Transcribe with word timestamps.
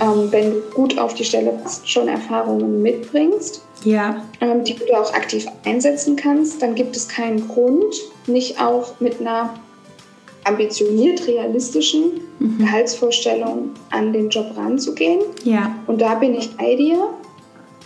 ähm, 0.00 0.30
wenn 0.30 0.50
du 0.52 0.60
gut 0.74 0.98
auf 0.98 1.14
die 1.14 1.24
Stelle 1.24 1.52
passt, 1.62 1.88
schon 1.88 2.08
Erfahrungen 2.08 2.82
mitbringst, 2.82 3.62
ja. 3.84 4.22
ähm, 4.40 4.64
die 4.64 4.74
du 4.74 4.92
auch 4.94 5.12
aktiv 5.12 5.46
einsetzen 5.64 6.16
kannst, 6.16 6.62
dann 6.62 6.74
gibt 6.74 6.96
es 6.96 7.08
keinen 7.08 7.48
Grund, 7.48 7.94
nicht 8.26 8.60
auch 8.60 9.00
mit 9.00 9.20
einer 9.20 9.54
ambitioniert 10.44 11.26
realistischen 11.26 12.20
mhm. 12.38 12.58
Gehaltsvorstellung 12.58 13.70
an 13.90 14.12
den 14.12 14.30
Job 14.30 14.56
ranzugehen. 14.56 15.20
Ja. 15.44 15.74
Und 15.86 16.00
da 16.00 16.14
bin 16.14 16.34
ich 16.34 16.56
bei 16.56 16.74
dir, 16.74 17.10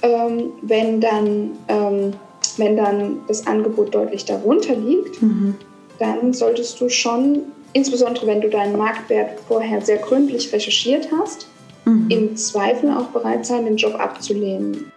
ähm, 0.03 0.53
wenn, 0.63 1.01
dann, 1.01 1.51
ähm, 1.69 2.13
wenn 2.57 2.77
dann 2.77 3.21
das 3.27 3.47
Angebot 3.47 3.95
deutlich 3.95 4.25
darunter 4.25 4.75
liegt, 4.75 5.23
mhm. 5.23 5.57
dann 5.99 6.33
solltest 6.33 6.81
du 6.81 6.89
schon, 6.89 7.43
insbesondere 7.73 8.27
wenn 8.27 8.41
du 8.41 8.49
deinen 8.49 8.77
Marktwert 8.77 9.41
vorher 9.49 9.81
sehr 9.81 9.99
gründlich 9.99 10.53
recherchiert 10.53 11.09
hast, 11.19 11.47
mhm. 11.85 12.07
im 12.11 12.37
Zweifel 12.37 12.91
auch 12.91 13.07
bereit 13.07 13.47
sein, 13.47 13.65
den 13.65 13.77
Job 13.77 13.95
abzulehnen. 13.95 14.93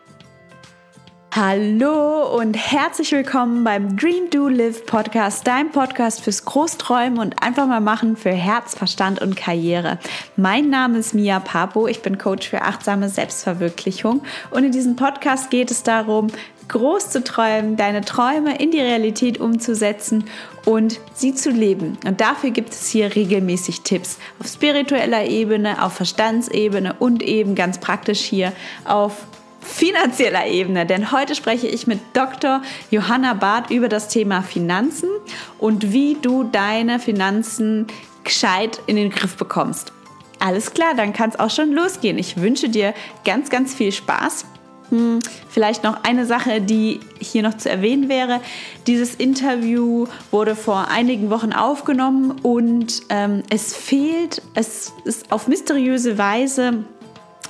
Hallo 1.37 2.33
und 2.39 2.53
herzlich 2.53 3.11
willkommen 3.11 3.65
beim 3.65 3.97
Dream 3.97 4.29
Do 4.29 4.47
Live 4.47 4.85
Podcast, 4.85 5.45
dein 5.45 5.69
Podcast 5.69 6.21
fürs 6.21 6.45
Großträumen 6.45 7.19
und 7.19 7.43
einfach 7.43 7.67
mal 7.67 7.81
machen 7.81 8.15
für 8.15 8.31
Herz, 8.31 8.73
Verstand 8.73 9.21
und 9.21 9.35
Karriere. 9.35 9.99
Mein 10.37 10.69
Name 10.69 10.99
ist 10.99 11.13
Mia 11.13 11.41
Papo, 11.41 11.87
ich 11.87 12.01
bin 12.01 12.17
Coach 12.17 12.47
für 12.47 12.61
achtsame 12.61 13.09
Selbstverwirklichung 13.09 14.21
und 14.51 14.63
in 14.63 14.71
diesem 14.71 14.95
Podcast 14.95 15.49
geht 15.49 15.71
es 15.71 15.83
darum, 15.83 16.27
groß 16.67 17.09
zu 17.09 17.23
träumen, 17.23 17.77
deine 17.77 18.01
Träume 18.01 18.57
in 18.57 18.71
die 18.71 18.79
Realität 18.79 19.39
umzusetzen 19.39 20.25
und 20.65 20.99
sie 21.13 21.33
zu 21.33 21.51
leben. 21.51 21.97
Und 22.05 22.21
dafür 22.21 22.51
gibt 22.51 22.71
es 22.73 22.87
hier 22.87 23.15
regelmäßig 23.15 23.81
Tipps 23.81 24.17
auf 24.39 24.47
spiritueller 24.47 25.25
Ebene, 25.25 25.83
auf 25.83 25.93
Verstandsebene 25.93 26.95
und 26.99 27.23
eben 27.23 27.55
ganz 27.55 27.79
praktisch 27.79 28.21
hier 28.21 28.51
auf 28.83 29.25
finanzieller 29.65 30.45
Ebene, 30.45 30.85
denn 30.85 31.11
heute 31.11 31.33
spreche 31.33 31.67
ich 31.67 31.87
mit 31.87 31.99
Dr. 32.13 32.61
Johanna 32.91 33.33
Barth 33.33 33.71
über 33.71 33.89
das 33.89 34.09
Thema 34.09 34.43
Finanzen 34.43 35.09
und 35.57 35.91
wie 35.91 36.17
du 36.21 36.43
deine 36.43 36.99
Finanzen 36.99 37.87
gescheit 38.23 38.79
in 38.85 38.95
den 38.95 39.09
Griff 39.09 39.37
bekommst. 39.37 39.91
Alles 40.39 40.73
klar, 40.73 40.93
dann 40.95 41.13
kann 41.13 41.31
es 41.31 41.39
auch 41.39 41.49
schon 41.49 41.71
losgehen. 41.71 42.17
Ich 42.17 42.37
wünsche 42.37 42.69
dir 42.69 42.93
ganz, 43.23 43.49
ganz 43.49 43.73
viel 43.73 43.91
Spaß. 43.91 44.45
Hm, 44.89 45.19
vielleicht 45.49 45.83
noch 45.83 46.03
eine 46.03 46.25
Sache, 46.25 46.61
die 46.61 46.99
hier 47.19 47.43
noch 47.43 47.57
zu 47.57 47.69
erwähnen 47.69 48.09
wäre. 48.09 48.39
Dieses 48.87 49.15
Interview 49.15 50.07
wurde 50.31 50.55
vor 50.55 50.87
einigen 50.89 51.29
Wochen 51.29 51.53
aufgenommen 51.53 52.39
und 52.43 53.01
ähm, 53.09 53.43
es 53.49 53.75
fehlt, 53.75 54.41
es 54.53 54.93
ist 55.03 55.31
auf 55.31 55.47
mysteriöse 55.47 56.17
Weise 56.17 56.85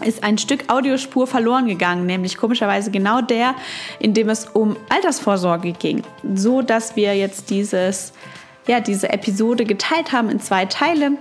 ist 0.03 0.25
ein 0.25 0.37
Stück 0.37 0.69
Audiospur 0.69 1.25
verloren 1.25 1.67
gegangen, 1.67 2.05
nämlich 2.05 2.37
komischerweise 2.37 2.91
genau 2.91 3.21
der, 3.21 3.55
in 3.99 4.13
dem 4.13 4.27
es 4.27 4.45
um 4.45 4.75
Altersvorsorge 4.89 5.71
ging, 5.71 6.03
so 6.33 6.61
dass 6.61 6.97
wir 6.97 7.15
jetzt 7.15 7.49
dieses 7.49 8.11
ja, 8.67 8.79
diese 8.79 9.11
Episode 9.11 9.65
geteilt 9.65 10.11
haben 10.11 10.29
in 10.29 10.39
zwei 10.39 10.65
Teile. 10.65 11.11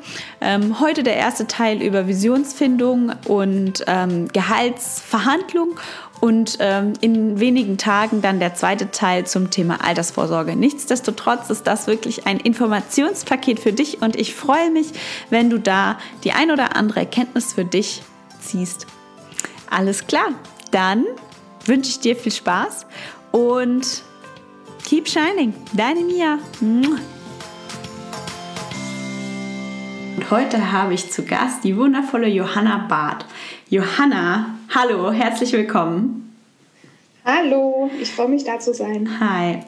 Ähm, 0.41 0.81
heute 0.81 1.03
der 1.03 1.17
erste 1.17 1.47
Teil 1.47 1.83
über 1.83 2.07
Visionsfindung 2.07 3.13
und 3.27 3.85
ähm, 3.87 4.29
Gehaltsverhandlung 4.33 5.79
und 6.25 6.57
ähm, 6.61 6.95
in 7.03 7.39
wenigen 7.39 7.77
Tagen 7.77 8.23
dann 8.23 8.41
der 8.41 8.55
zweite 8.55 8.91
Teil 8.91 9.27
zum 9.27 9.51
Thema 9.51 9.85
Altersvorsorge. 9.85 10.57
Nichtsdestotrotz 10.57 11.51
ist 11.51 11.67
das 11.67 11.87
wirklich 11.87 12.27
ein 12.27 12.41
Informationspaket 12.41 13.61
für 13.61 13.75
dich 13.75 14.01
und 14.01 14.17
ich 14.17 14.35
freue 14.35 14.71
mich, 14.71 14.87
wenn 15.29 15.51
du 15.51 15.61
da 15.61 15.99
die 16.25 16.33
ein 16.33 16.51
oder 16.51 16.77
andere 16.77 17.01
Erkenntnis 17.01 17.53
für 17.53 17.67
dich 17.67 18.01
ziehst. 18.41 18.87
Alles 19.69 20.07
klar, 20.07 20.29
dann 20.71 21.05
wünsche 21.67 21.91
ich 21.91 22.01
dir 22.01 22.17
viel 22.17 22.33
Spaß 22.33 22.87
und 23.31 24.03
keep 24.83 25.07
shining. 25.07 25.53
Deine 25.75 26.01
Mia. 26.01 26.39
Und 30.17 30.31
heute 30.31 30.73
habe 30.73 30.95
ich 30.95 31.13
zu 31.13 31.27
Gast 31.27 31.65
die 31.65 31.77
wundervolle 31.77 32.29
Johanna 32.29 32.87
Barth. 32.89 33.27
Johanna, 33.69 34.55
hallo, 34.75 35.13
herzlich 35.13 35.53
willkommen. 35.53 36.14
Hallo, 37.27 37.91
ich 38.03 38.13
freue 38.13 38.29
mich 38.29 38.45
da 38.45 38.59
zu 38.59 38.75
sein. 38.75 39.09
Hi. 39.19 39.61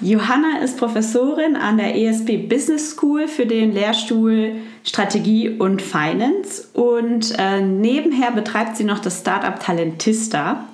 Johanna 0.00 0.60
ist 0.62 0.78
Professorin 0.78 1.56
an 1.56 1.76
der 1.76 1.96
ESB 1.96 2.48
Business 2.48 2.92
School 2.92 3.26
für 3.26 3.44
den 3.44 3.72
Lehrstuhl 3.72 4.52
Strategie 4.84 5.48
und 5.48 5.82
Finance 5.82 6.68
und 6.74 7.34
äh, 7.38 7.60
nebenher 7.60 8.30
betreibt 8.30 8.76
sie 8.76 8.84
noch 8.84 9.00
das 9.00 9.18
Startup 9.18 9.58
Talentista, 9.58 10.68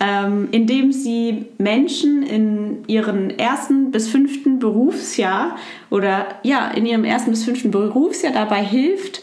ähm, 0.00 0.48
in 0.50 0.66
dem 0.66 0.92
sie 0.92 1.44
Menschen 1.58 2.22
in 2.22 2.84
ihrem 2.86 3.28
ersten 3.28 3.90
bis 3.90 4.08
fünften 4.08 4.60
Berufsjahr 4.60 5.56
oder 5.90 6.26
ja, 6.42 6.70
in 6.70 6.86
ihrem 6.86 7.04
ersten 7.04 7.32
bis 7.32 7.44
fünften 7.44 7.70
Berufsjahr 7.70 8.32
dabei 8.32 8.64
hilft, 8.64 9.22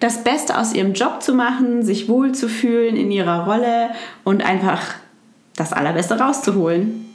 das 0.00 0.22
Beste 0.22 0.58
aus 0.58 0.74
ihrem 0.74 0.92
Job 0.92 1.22
zu 1.22 1.32
machen, 1.32 1.82
sich 1.82 2.10
wohlzufühlen 2.10 2.94
in 2.94 3.10
ihrer 3.10 3.46
Rolle 3.46 3.90
und 4.22 4.44
einfach 4.44 4.94
das 5.58 5.72
Allerbeste 5.72 6.18
rauszuholen. 6.18 7.14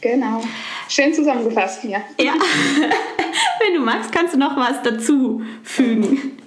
Genau. 0.00 0.40
Schön 0.88 1.12
zusammengefasst 1.12 1.82
hier. 1.82 2.00
Ja. 2.20 2.32
Wenn 3.60 3.74
du 3.74 3.80
magst, 3.80 4.12
kannst 4.12 4.34
du 4.34 4.38
noch 4.38 4.56
was 4.56 4.82
dazu 4.82 5.42
fügen. 5.62 6.38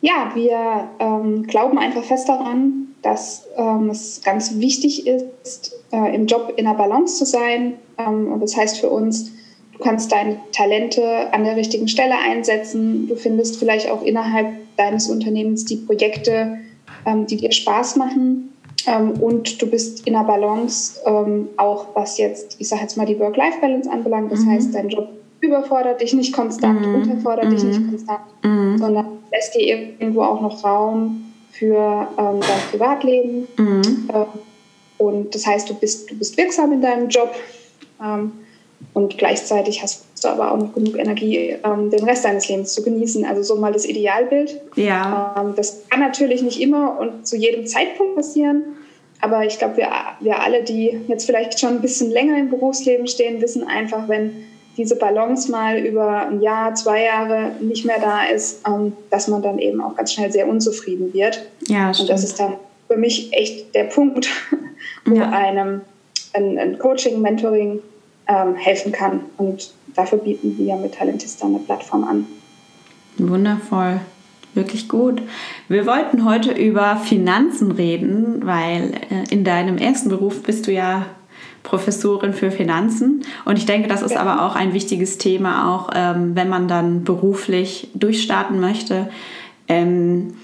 Ja, 0.00 0.32
wir 0.34 0.88
ähm, 1.00 1.44
glauben 1.46 1.78
einfach 1.78 2.04
fest 2.04 2.28
daran, 2.28 2.94
dass 3.02 3.46
ähm, 3.56 3.90
es 3.90 4.20
ganz 4.24 4.58
wichtig 4.58 5.06
ist, 5.06 5.74
äh, 5.92 6.14
im 6.14 6.26
Job 6.26 6.52
in 6.56 6.66
der 6.66 6.74
Balance 6.74 7.16
zu 7.16 7.24
sein. 7.24 7.74
Ähm, 7.96 8.32
und 8.32 8.40
das 8.40 8.56
heißt 8.56 8.78
für 8.78 8.90
uns, 8.90 9.32
du 9.72 9.78
kannst 9.78 10.12
deine 10.12 10.38
Talente 10.52 11.32
an 11.32 11.44
der 11.44 11.56
richtigen 11.56 11.88
Stelle 11.88 12.16
einsetzen. 12.16 13.08
Du 13.08 13.16
findest 13.16 13.58
vielleicht 13.58 13.90
auch 13.90 14.02
innerhalb 14.02 14.54
deines 14.76 15.08
Unternehmens 15.08 15.64
die 15.64 15.76
Projekte, 15.76 16.58
ähm, 17.04 17.26
die 17.26 17.36
dir 17.36 17.52
Spaß 17.52 17.96
machen. 17.96 18.47
Ähm, 18.86 19.12
und 19.20 19.60
du 19.60 19.66
bist 19.66 20.06
in 20.06 20.14
der 20.14 20.24
Balance, 20.24 21.00
ähm, 21.04 21.48
auch 21.56 21.86
was 21.94 22.18
jetzt, 22.18 22.56
ich 22.58 22.68
sage 22.68 22.82
jetzt 22.82 22.96
mal, 22.96 23.06
die 23.06 23.18
Work-Life-Balance 23.18 23.90
anbelangt. 23.90 24.30
Das 24.30 24.40
mhm. 24.40 24.50
heißt, 24.50 24.74
dein 24.74 24.88
Job 24.88 25.08
überfordert 25.40 26.00
dich 26.00 26.14
nicht 26.14 26.32
konstant, 26.32 26.86
mhm. 26.86 26.94
unterfordert 26.96 27.46
mhm. 27.46 27.50
dich 27.50 27.64
nicht 27.64 27.88
konstant, 27.88 28.20
mhm. 28.42 28.78
sondern 28.78 29.06
lässt 29.32 29.54
dir 29.54 29.66
irgendwo 29.66 30.22
auch 30.22 30.40
noch 30.40 30.64
Raum 30.64 31.32
für 31.52 32.08
ähm, 32.18 32.40
dein 32.40 32.60
Privatleben. 32.70 33.48
Ähm, 33.58 34.02
und 34.98 35.34
das 35.34 35.46
heißt, 35.46 35.70
du 35.70 35.74
bist, 35.74 36.10
du 36.10 36.18
bist 36.18 36.36
wirksam 36.36 36.72
in 36.72 36.82
deinem 36.82 37.08
Job 37.08 37.34
ähm, 38.02 38.32
und 38.94 39.18
gleichzeitig 39.18 39.82
hast 39.82 40.04
du 40.22 40.28
aber 40.28 40.52
auch 40.52 40.58
noch 40.58 40.74
genug 40.74 40.98
Energie, 40.98 41.56
ähm, 41.64 41.90
den 41.90 42.04
Rest 42.04 42.24
deines 42.24 42.48
Lebens 42.48 42.72
zu 42.72 42.82
genießen. 42.82 43.24
Also 43.24 43.42
so 43.42 43.56
mal 43.56 43.72
das 43.72 43.84
Idealbild. 43.84 44.60
Ja. 44.74 45.34
Ähm, 45.38 45.54
das 45.56 45.88
kann 45.88 46.00
natürlich 46.00 46.42
nicht 46.42 46.60
immer 46.60 46.98
und 46.98 47.26
zu 47.26 47.36
jedem 47.36 47.66
Zeitpunkt 47.66 48.16
passieren. 48.16 48.64
Aber 49.20 49.44
ich 49.44 49.58
glaube, 49.58 49.78
wir, 49.78 49.88
wir 50.20 50.40
alle, 50.40 50.62
die 50.62 51.00
jetzt 51.08 51.26
vielleicht 51.26 51.58
schon 51.58 51.70
ein 51.70 51.80
bisschen 51.80 52.10
länger 52.10 52.38
im 52.38 52.50
Berufsleben 52.50 53.06
stehen, 53.06 53.40
wissen 53.40 53.66
einfach, 53.66 54.08
wenn 54.08 54.44
diese 54.76 54.94
Balance 54.94 55.50
mal 55.50 55.78
über 55.78 56.28
ein 56.28 56.40
Jahr, 56.40 56.74
zwei 56.74 57.04
Jahre 57.04 57.50
nicht 57.60 57.84
mehr 57.84 57.98
da 58.00 58.26
ist, 58.26 58.62
ähm, 58.66 58.92
dass 59.10 59.26
man 59.26 59.42
dann 59.42 59.58
eben 59.58 59.80
auch 59.80 59.96
ganz 59.96 60.12
schnell 60.12 60.30
sehr 60.30 60.48
unzufrieden 60.48 61.12
wird. 61.12 61.46
Ja, 61.66 61.92
stimmt. 61.92 62.10
Und 62.10 62.14
das 62.14 62.24
ist 62.24 62.38
dann 62.38 62.54
für 62.86 62.96
mich 62.96 63.32
echt 63.32 63.74
der 63.74 63.84
Punkt, 63.84 64.28
wo 65.04 65.16
ja. 65.16 65.30
einem 65.30 65.80
ein, 66.32 66.58
ein 66.58 66.78
Coaching, 66.78 67.20
Mentoring 67.20 67.80
ähm, 68.28 68.54
helfen 68.54 68.92
kann. 68.92 69.22
Und 69.36 69.72
dafür 69.94 70.18
bieten 70.18 70.56
wir 70.58 70.76
mit 70.76 70.94
Talentista 70.94 71.46
eine 71.46 71.58
Plattform 71.58 72.04
an. 72.04 72.26
Wundervoll. 73.18 74.00
Wirklich 74.54 74.88
gut. 74.88 75.22
Wir 75.68 75.86
wollten 75.86 76.24
heute 76.24 76.52
über 76.52 76.96
Finanzen 76.96 77.72
reden, 77.72 78.46
weil 78.46 78.92
äh, 79.10 79.32
in 79.32 79.44
deinem 79.44 79.78
ersten 79.78 80.08
Beruf 80.08 80.42
bist 80.42 80.66
du 80.66 80.72
ja 80.72 81.06
Professorin 81.62 82.32
für 82.32 82.50
Finanzen. 82.50 83.24
Und 83.44 83.58
ich 83.58 83.66
denke, 83.66 83.88
das 83.88 84.02
ist 84.02 84.12
ja. 84.12 84.20
aber 84.20 84.46
auch 84.46 84.56
ein 84.56 84.72
wichtiges 84.72 85.18
Thema, 85.18 85.74
auch 85.74 85.90
ähm, 85.94 86.34
wenn 86.34 86.48
man 86.48 86.66
dann 86.66 87.04
beruflich 87.04 87.88
durchstarten 87.94 88.58
möchte. 88.58 89.10
Ähm, 89.68 90.34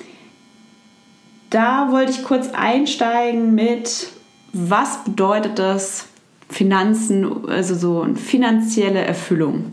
da 1.51 1.89
wollte 1.91 2.13
ich 2.13 2.25
kurz 2.25 2.51
einsteigen 2.53 3.55
mit, 3.55 4.09
was 4.53 5.05
bedeutet 5.05 5.59
das 5.59 6.09
Finanzen, 6.55 7.49
also 7.49 7.75
so 7.75 8.03
eine 8.03 8.15
finanzielle 8.15 9.01
Erfüllung? 9.01 9.65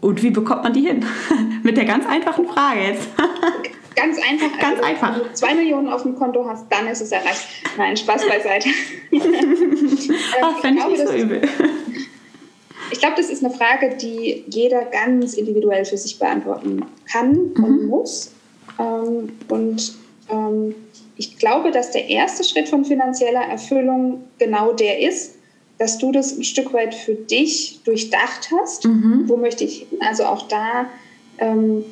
Und 0.00 0.22
wie 0.22 0.30
bekommt 0.30 0.62
man 0.62 0.72
die 0.72 0.82
hin? 0.82 1.04
Mit 1.64 1.76
der 1.76 1.84
ganz 1.84 2.06
einfachen 2.06 2.46
Frage 2.46 2.80
jetzt. 2.80 3.08
Ganz 3.96 4.16
einfach. 4.18 4.58
Ganz 4.58 4.78
also, 4.78 4.82
einfach. 4.84 5.16
Wenn 5.16 5.24
du 5.24 5.34
zwei 5.34 5.54
Millionen 5.54 5.88
auf 5.88 6.02
dem 6.02 6.14
Konto 6.14 6.48
hast, 6.48 6.64
dann 6.70 6.86
ist 6.86 7.02
es 7.02 7.12
erreicht. 7.12 7.46
Nein, 7.76 7.96
Spaß 7.96 8.26
beiseite. 8.26 8.68
Ach, 9.12 10.54
ähm, 10.54 10.60
fände 10.62 10.80
ich 10.80 10.86
nicht 10.86 11.06
so 11.06 11.12
übel. 11.12 11.42
Ich 12.92 13.00
glaube, 13.00 13.16
das 13.16 13.28
ist 13.28 13.44
eine 13.44 13.52
Frage, 13.52 13.96
die 14.00 14.44
jeder 14.48 14.84
ganz 14.86 15.34
individuell 15.34 15.84
für 15.84 15.98
sich 15.98 16.18
beantworten 16.18 16.86
kann 17.12 17.32
mhm. 17.54 17.64
und 17.64 17.86
muss. 17.88 18.32
Ähm, 18.78 19.32
und 19.48 19.92
ähm, 20.30 20.74
ich 21.16 21.36
glaube, 21.36 21.70
dass 21.70 21.90
der 21.90 22.08
erste 22.08 22.44
Schritt 22.44 22.68
von 22.68 22.84
finanzieller 22.84 23.42
Erfüllung 23.42 24.24
genau 24.38 24.72
der 24.72 25.00
ist, 25.00 25.34
dass 25.80 25.96
du 25.96 26.12
das 26.12 26.36
ein 26.36 26.44
Stück 26.44 26.74
weit 26.74 26.94
für 26.94 27.14
dich 27.14 27.80
durchdacht 27.84 28.50
hast. 28.52 28.84
Mhm. 28.84 29.24
Wo 29.26 29.38
möchte 29.38 29.64
ich 29.64 29.86
hin? 29.88 29.98
Also 30.02 30.24
auch 30.24 30.46
da 30.46 30.90
ähm, 31.38 31.84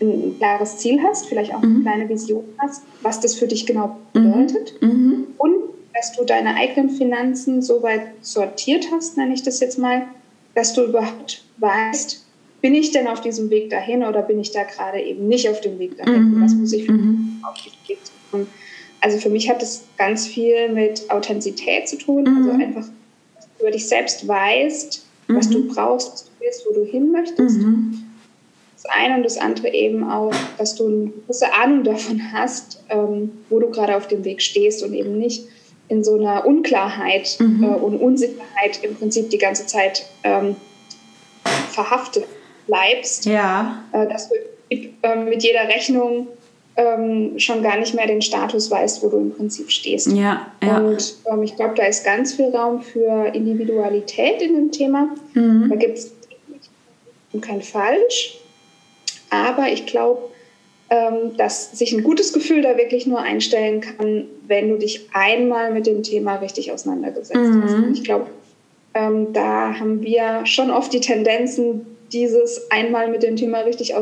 ein 0.00 0.36
klares 0.38 0.78
Ziel 0.78 1.02
hast, 1.02 1.26
vielleicht 1.26 1.54
auch 1.54 1.60
mhm. 1.60 1.74
eine 1.74 1.82
kleine 1.82 2.08
Vision 2.08 2.44
hast, 2.56 2.84
was 3.02 3.20
das 3.20 3.34
für 3.34 3.46
dich 3.46 3.66
genau 3.66 3.98
mhm. 4.14 4.32
bedeutet. 4.32 4.80
Mhm. 4.80 5.26
Und 5.36 5.56
dass 5.92 6.12
du 6.16 6.24
deine 6.24 6.56
eigenen 6.56 6.88
Finanzen 6.88 7.60
so 7.60 7.82
weit 7.82 8.06
sortiert 8.22 8.86
hast, 8.90 9.18
nenne 9.18 9.34
ich 9.34 9.42
das 9.42 9.60
jetzt 9.60 9.78
mal, 9.78 10.06
dass 10.54 10.72
du 10.72 10.84
überhaupt 10.84 11.44
weißt, 11.58 12.24
bin 12.62 12.74
ich 12.74 12.92
denn 12.92 13.06
auf 13.06 13.20
diesem 13.20 13.50
Weg 13.50 13.68
dahin 13.68 14.04
oder 14.04 14.22
bin 14.22 14.40
ich 14.40 14.52
da 14.52 14.62
gerade 14.62 15.02
eben 15.02 15.28
nicht 15.28 15.50
auf 15.50 15.60
dem 15.60 15.78
Weg 15.78 15.98
dahin? 15.98 16.30
Mhm. 16.30 16.42
Was 16.42 16.54
muss 16.54 16.72
ich 16.72 16.86
für 16.86 16.92
mhm. 16.92 17.42
auf 17.46 17.56
diesem 17.56 17.78
Weg 17.86 17.98
tun? 18.30 18.46
Also 19.02 19.18
für 19.18 19.28
mich 19.28 19.50
hat 19.50 19.62
es 19.62 19.84
ganz 19.98 20.26
viel 20.26 20.70
mit 20.70 21.10
Authentizität 21.10 21.86
zu 21.86 21.98
tun, 21.98 22.26
also 22.26 22.52
einfach, 22.52 22.88
über 23.64 23.72
dich 23.72 23.88
selbst 23.88 24.26
weißt, 24.28 25.04
was 25.28 25.48
du 25.48 25.66
brauchst, 25.68 26.12
was 26.12 26.24
du 26.24 26.30
willst, 26.40 26.66
wo 26.68 26.74
du 26.74 26.84
hin 26.84 27.10
möchtest 27.10 27.58
das 28.84 28.92
eine 28.94 29.16
und 29.16 29.22
das 29.22 29.38
andere 29.38 29.72
eben 29.72 30.08
auch, 30.08 30.32
dass 30.58 30.74
du 30.74 30.86
eine 30.86 31.10
gewisse 31.10 31.52
Ahnung 31.54 31.84
davon 31.84 32.32
hast, 32.32 32.82
ähm, 32.90 33.32
wo 33.48 33.58
du 33.58 33.70
gerade 33.70 33.96
auf 33.96 34.08
dem 34.08 34.24
Weg 34.24 34.42
stehst 34.42 34.82
und 34.82 34.94
eben 34.94 35.18
nicht 35.18 35.44
in 35.88 36.04
so 36.04 36.18
einer 36.18 36.46
Unklarheit 36.46 37.36
mhm. 37.38 37.64
äh, 37.64 37.66
und 37.66 37.98
Unsicherheit 37.98 38.82
im 38.82 38.94
Prinzip 38.94 39.30
die 39.30 39.38
ganze 39.38 39.66
Zeit 39.66 40.06
ähm, 40.22 40.56
verhaftet 41.70 42.24
bleibst. 42.66 43.26
Ja. 43.26 43.84
Äh, 43.92 44.06
dass 44.08 44.28
du 44.28 44.34
äh, 44.70 45.16
mit 45.24 45.42
jeder 45.42 45.68
Rechnung 45.68 46.28
ähm, 46.76 47.38
schon 47.38 47.62
gar 47.62 47.78
nicht 47.78 47.94
mehr 47.94 48.06
den 48.06 48.22
Status 48.22 48.70
weißt, 48.70 49.02
wo 49.02 49.08
du 49.08 49.18
im 49.18 49.30
Prinzip 49.30 49.70
stehst. 49.70 50.10
Ja, 50.12 50.50
ja. 50.62 50.78
Und 50.78 51.16
ähm, 51.30 51.42
ich 51.42 51.56
glaube, 51.56 51.74
da 51.76 51.84
ist 51.84 52.04
ganz 52.04 52.34
viel 52.34 52.54
Raum 52.54 52.82
für 52.82 53.26
Individualität 53.32 54.42
in 54.42 54.54
dem 54.54 54.72
Thema. 54.72 55.08
Mhm. 55.34 55.68
Da 55.70 55.76
gibt 55.76 55.98
es 55.98 56.12
kein 57.40 57.62
Falsch. 57.62 58.38
Aber 59.30 59.68
ich 59.68 59.86
glaube, 59.86 60.22
ähm, 60.90 61.36
dass 61.36 61.76
sich 61.76 61.92
ein 61.92 62.02
gutes 62.02 62.32
Gefühl 62.32 62.62
da 62.62 62.76
wirklich 62.76 63.06
nur 63.06 63.20
einstellen 63.20 63.80
kann, 63.80 64.26
wenn 64.46 64.68
du 64.68 64.78
dich 64.78 65.08
einmal 65.12 65.72
mit 65.72 65.86
dem 65.86 66.02
Thema 66.02 66.36
richtig 66.36 66.72
auseinandergesetzt 66.72 67.34
mhm. 67.34 67.62
hast. 67.62 67.74
Und 67.74 67.94
ich 67.94 68.04
glaube, 68.04 68.26
ähm, 68.94 69.32
da 69.32 69.78
haben 69.78 70.02
wir 70.02 70.46
schon 70.46 70.70
oft 70.70 70.92
die 70.92 71.00
Tendenzen, 71.00 71.86
dieses 72.12 72.70
einmal 72.70 73.08
mit 73.08 73.22
dem 73.22 73.34
Thema 73.36 73.60
richtig 73.60 73.94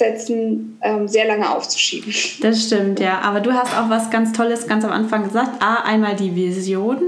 auseinandersetzen, 0.00 0.78
ähm, 0.82 1.08
sehr 1.08 1.26
lange 1.26 1.50
aufzuschieben. 1.50 2.12
Das 2.40 2.66
stimmt, 2.66 3.00
ja. 3.00 3.20
Aber 3.20 3.40
du 3.40 3.52
hast 3.52 3.76
auch 3.76 3.90
was 3.90 4.10
ganz 4.10 4.32
Tolles 4.32 4.66
ganz 4.66 4.84
am 4.84 4.92
Anfang 4.92 5.24
gesagt. 5.24 5.62
A, 5.62 5.82
einmal 5.84 6.16
die 6.16 6.34
Vision. 6.34 6.98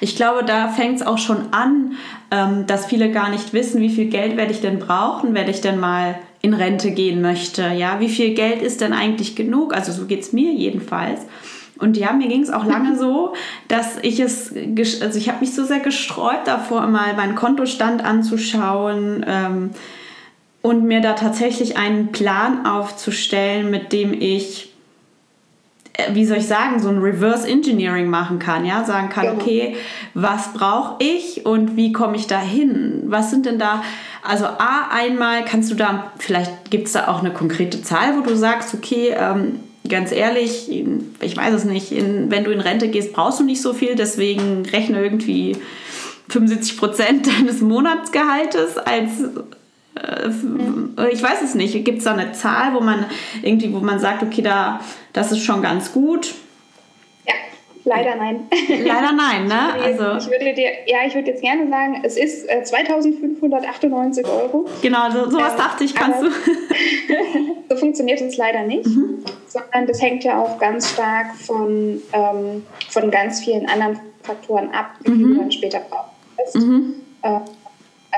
Ich 0.00 0.16
glaube, 0.16 0.44
da 0.44 0.68
fängt 0.68 1.00
es 1.00 1.06
auch 1.06 1.18
schon 1.18 1.52
an, 1.52 1.92
ähm, 2.30 2.66
dass 2.66 2.86
viele 2.86 3.10
gar 3.10 3.30
nicht 3.30 3.52
wissen, 3.52 3.80
wie 3.80 3.90
viel 3.90 4.06
Geld 4.06 4.36
werde 4.36 4.52
ich 4.52 4.60
denn 4.60 4.78
brauchen, 4.78 5.34
werde 5.34 5.50
ich 5.50 5.60
denn 5.60 5.78
mal 5.78 6.18
in 6.40 6.54
Rente 6.54 6.92
gehen 6.92 7.20
möchte. 7.20 7.62
Ja, 7.68 8.00
wie 8.00 8.08
viel 8.08 8.34
Geld 8.34 8.62
ist 8.62 8.80
denn 8.80 8.92
eigentlich 8.92 9.34
genug? 9.34 9.74
Also 9.74 9.92
so 9.92 10.06
geht 10.06 10.20
es 10.20 10.32
mir 10.32 10.52
jedenfalls. 10.52 11.20
Und 11.78 11.96
ja, 11.96 12.12
mir 12.12 12.26
ging 12.26 12.42
es 12.42 12.50
auch 12.50 12.64
lange 12.64 12.98
so, 12.98 13.34
dass 13.68 13.98
ich 14.02 14.18
es, 14.18 14.52
also 15.00 15.16
ich 15.16 15.28
habe 15.28 15.40
mich 15.40 15.54
so 15.54 15.64
sehr 15.64 15.78
gesträubt 15.78 16.48
davor, 16.48 16.86
mal 16.88 17.14
meinen 17.14 17.36
Kontostand 17.36 18.04
anzuschauen 18.04 19.24
ähm, 19.26 19.70
und 20.62 20.84
mir 20.84 21.00
da 21.00 21.14
tatsächlich 21.14 21.76
einen 21.76 22.12
Plan 22.12 22.66
aufzustellen, 22.66 23.70
mit 23.70 23.92
dem 23.92 24.12
ich, 24.12 24.72
äh, 25.94 26.14
wie 26.14 26.24
soll 26.24 26.38
ich 26.38 26.46
sagen, 26.46 26.80
so 26.80 26.88
ein 26.88 26.98
Reverse 26.98 27.48
Engineering 27.48 28.08
machen 28.08 28.38
kann, 28.38 28.64
ja, 28.64 28.84
sagen 28.84 29.08
kann, 29.08 29.28
okay, 29.30 29.76
was 30.14 30.52
brauche 30.52 31.02
ich 31.02 31.46
und 31.46 31.76
wie 31.76 31.92
komme 31.92 32.16
ich 32.16 32.26
da 32.26 32.40
hin? 32.40 33.02
Was 33.06 33.30
sind 33.30 33.46
denn 33.46 33.58
da 33.58 33.82
also 34.22 34.44
A, 34.44 34.88
einmal 34.90 35.44
kannst 35.44 35.70
du 35.70 35.74
da, 35.74 36.12
vielleicht 36.18 36.70
gibt 36.70 36.86
es 36.86 36.92
da 36.92 37.08
auch 37.08 37.20
eine 37.20 37.32
konkrete 37.32 37.82
Zahl, 37.82 38.16
wo 38.16 38.20
du 38.20 38.36
sagst, 38.36 38.74
okay, 38.74 39.14
ähm, 39.16 39.60
ganz 39.88 40.12
ehrlich, 40.12 40.70
ich 41.20 41.36
weiß 41.36 41.54
es 41.54 41.64
nicht, 41.64 41.92
in, 41.92 42.30
wenn 42.30 42.44
du 42.44 42.50
in 42.50 42.60
Rente 42.60 42.88
gehst, 42.88 43.12
brauchst 43.12 43.40
du 43.40 43.44
nicht 43.44 43.62
so 43.62 43.72
viel, 43.72 43.94
deswegen 43.94 44.66
rechne 44.66 45.02
irgendwie 45.02 45.56
75 46.28 46.76
Prozent 46.76 47.26
deines 47.38 47.60
Monatsgehaltes 47.60 48.76
als 48.76 49.10
ich 51.12 51.22
weiß 51.22 51.42
es 51.42 51.54
nicht. 51.54 51.84
Gibt 51.84 51.98
es 51.98 52.04
da 52.04 52.12
eine 52.12 52.32
Zahl, 52.32 52.74
wo 52.74 52.80
man 52.80 53.06
irgendwie, 53.42 53.72
wo 53.72 53.78
man 53.80 53.98
sagt, 53.98 54.22
okay, 54.22 54.42
da, 54.42 54.80
das 55.12 55.32
ist 55.32 55.44
schon 55.44 55.62
ganz 55.62 55.92
gut? 55.92 56.34
Leider 57.88 58.16
nein. 58.16 58.48
Leider 58.68 59.12
nein, 59.12 59.46
ne? 59.46 59.74
Also 59.82 60.16
ich 60.18 60.30
würde 60.30 60.52
dir, 60.52 60.70
ja, 60.86 60.98
ich 61.06 61.14
würde 61.14 61.30
jetzt 61.30 61.40
gerne 61.40 61.68
sagen, 61.68 62.00
es 62.02 62.16
ist 62.16 62.48
äh, 62.48 62.62
2598 62.62 64.26
Euro. 64.26 64.66
Genau, 64.82 65.10
so, 65.10 65.30
sowas 65.30 65.52
ähm, 65.52 65.58
dachte 65.58 65.84
ich, 65.84 65.94
kannst 65.94 66.22
du. 66.22 66.28
so 67.70 67.76
funktioniert 67.76 68.20
es 68.20 68.36
leider 68.36 68.64
nicht, 68.64 68.86
mhm. 68.86 69.24
sondern 69.46 69.86
das 69.86 70.02
hängt 70.02 70.24
ja 70.24 70.38
auch 70.42 70.58
ganz 70.58 70.90
stark 70.90 71.34
von, 71.36 72.02
ähm, 72.12 72.66
von 72.90 73.10
ganz 73.10 73.40
vielen 73.40 73.66
anderen 73.66 73.98
Faktoren 74.22 74.70
ab, 74.72 74.90
die 75.06 75.10
mhm. 75.10 75.34
du 75.34 75.40
dann 75.40 75.52
später 75.52 75.80
brauchst. 75.88 76.56
Mhm. 76.56 76.94
Äh, 77.22 77.40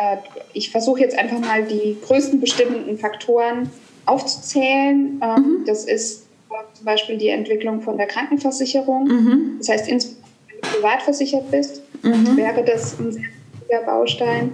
äh, 0.01 0.17
ich 0.53 0.71
versuche 0.71 1.01
jetzt 1.01 1.19
einfach 1.19 1.39
mal 1.39 1.65
die 1.65 1.97
größten 2.07 2.41
bestimmenden 2.41 2.99
Faktoren 2.99 3.71
aufzuzählen. 4.07 5.21
Ähm, 5.23 5.43
mhm. 5.43 5.65
Das 5.67 5.85
ist 5.85 6.27
zum 6.75 6.85
Beispiel 6.85 7.19
die 7.19 7.29
Entwicklung 7.29 7.83
von 7.83 7.97
der 7.97 8.07
Krankenversicherung. 8.07 9.05
Mhm. 9.05 9.55
Das 9.59 9.69
heißt, 9.69 9.89
insbesondere 9.89 10.31
wenn 10.49 10.61
du 10.61 10.69
privat 10.77 11.03
versichert 11.03 11.51
bist, 11.51 11.83
mhm. 12.03 12.37
wäre 12.37 12.65
das 12.65 12.99
ein 12.99 13.13
sehr 13.13 13.23
wichtiger 13.23 13.83
Baustein. 13.85 14.53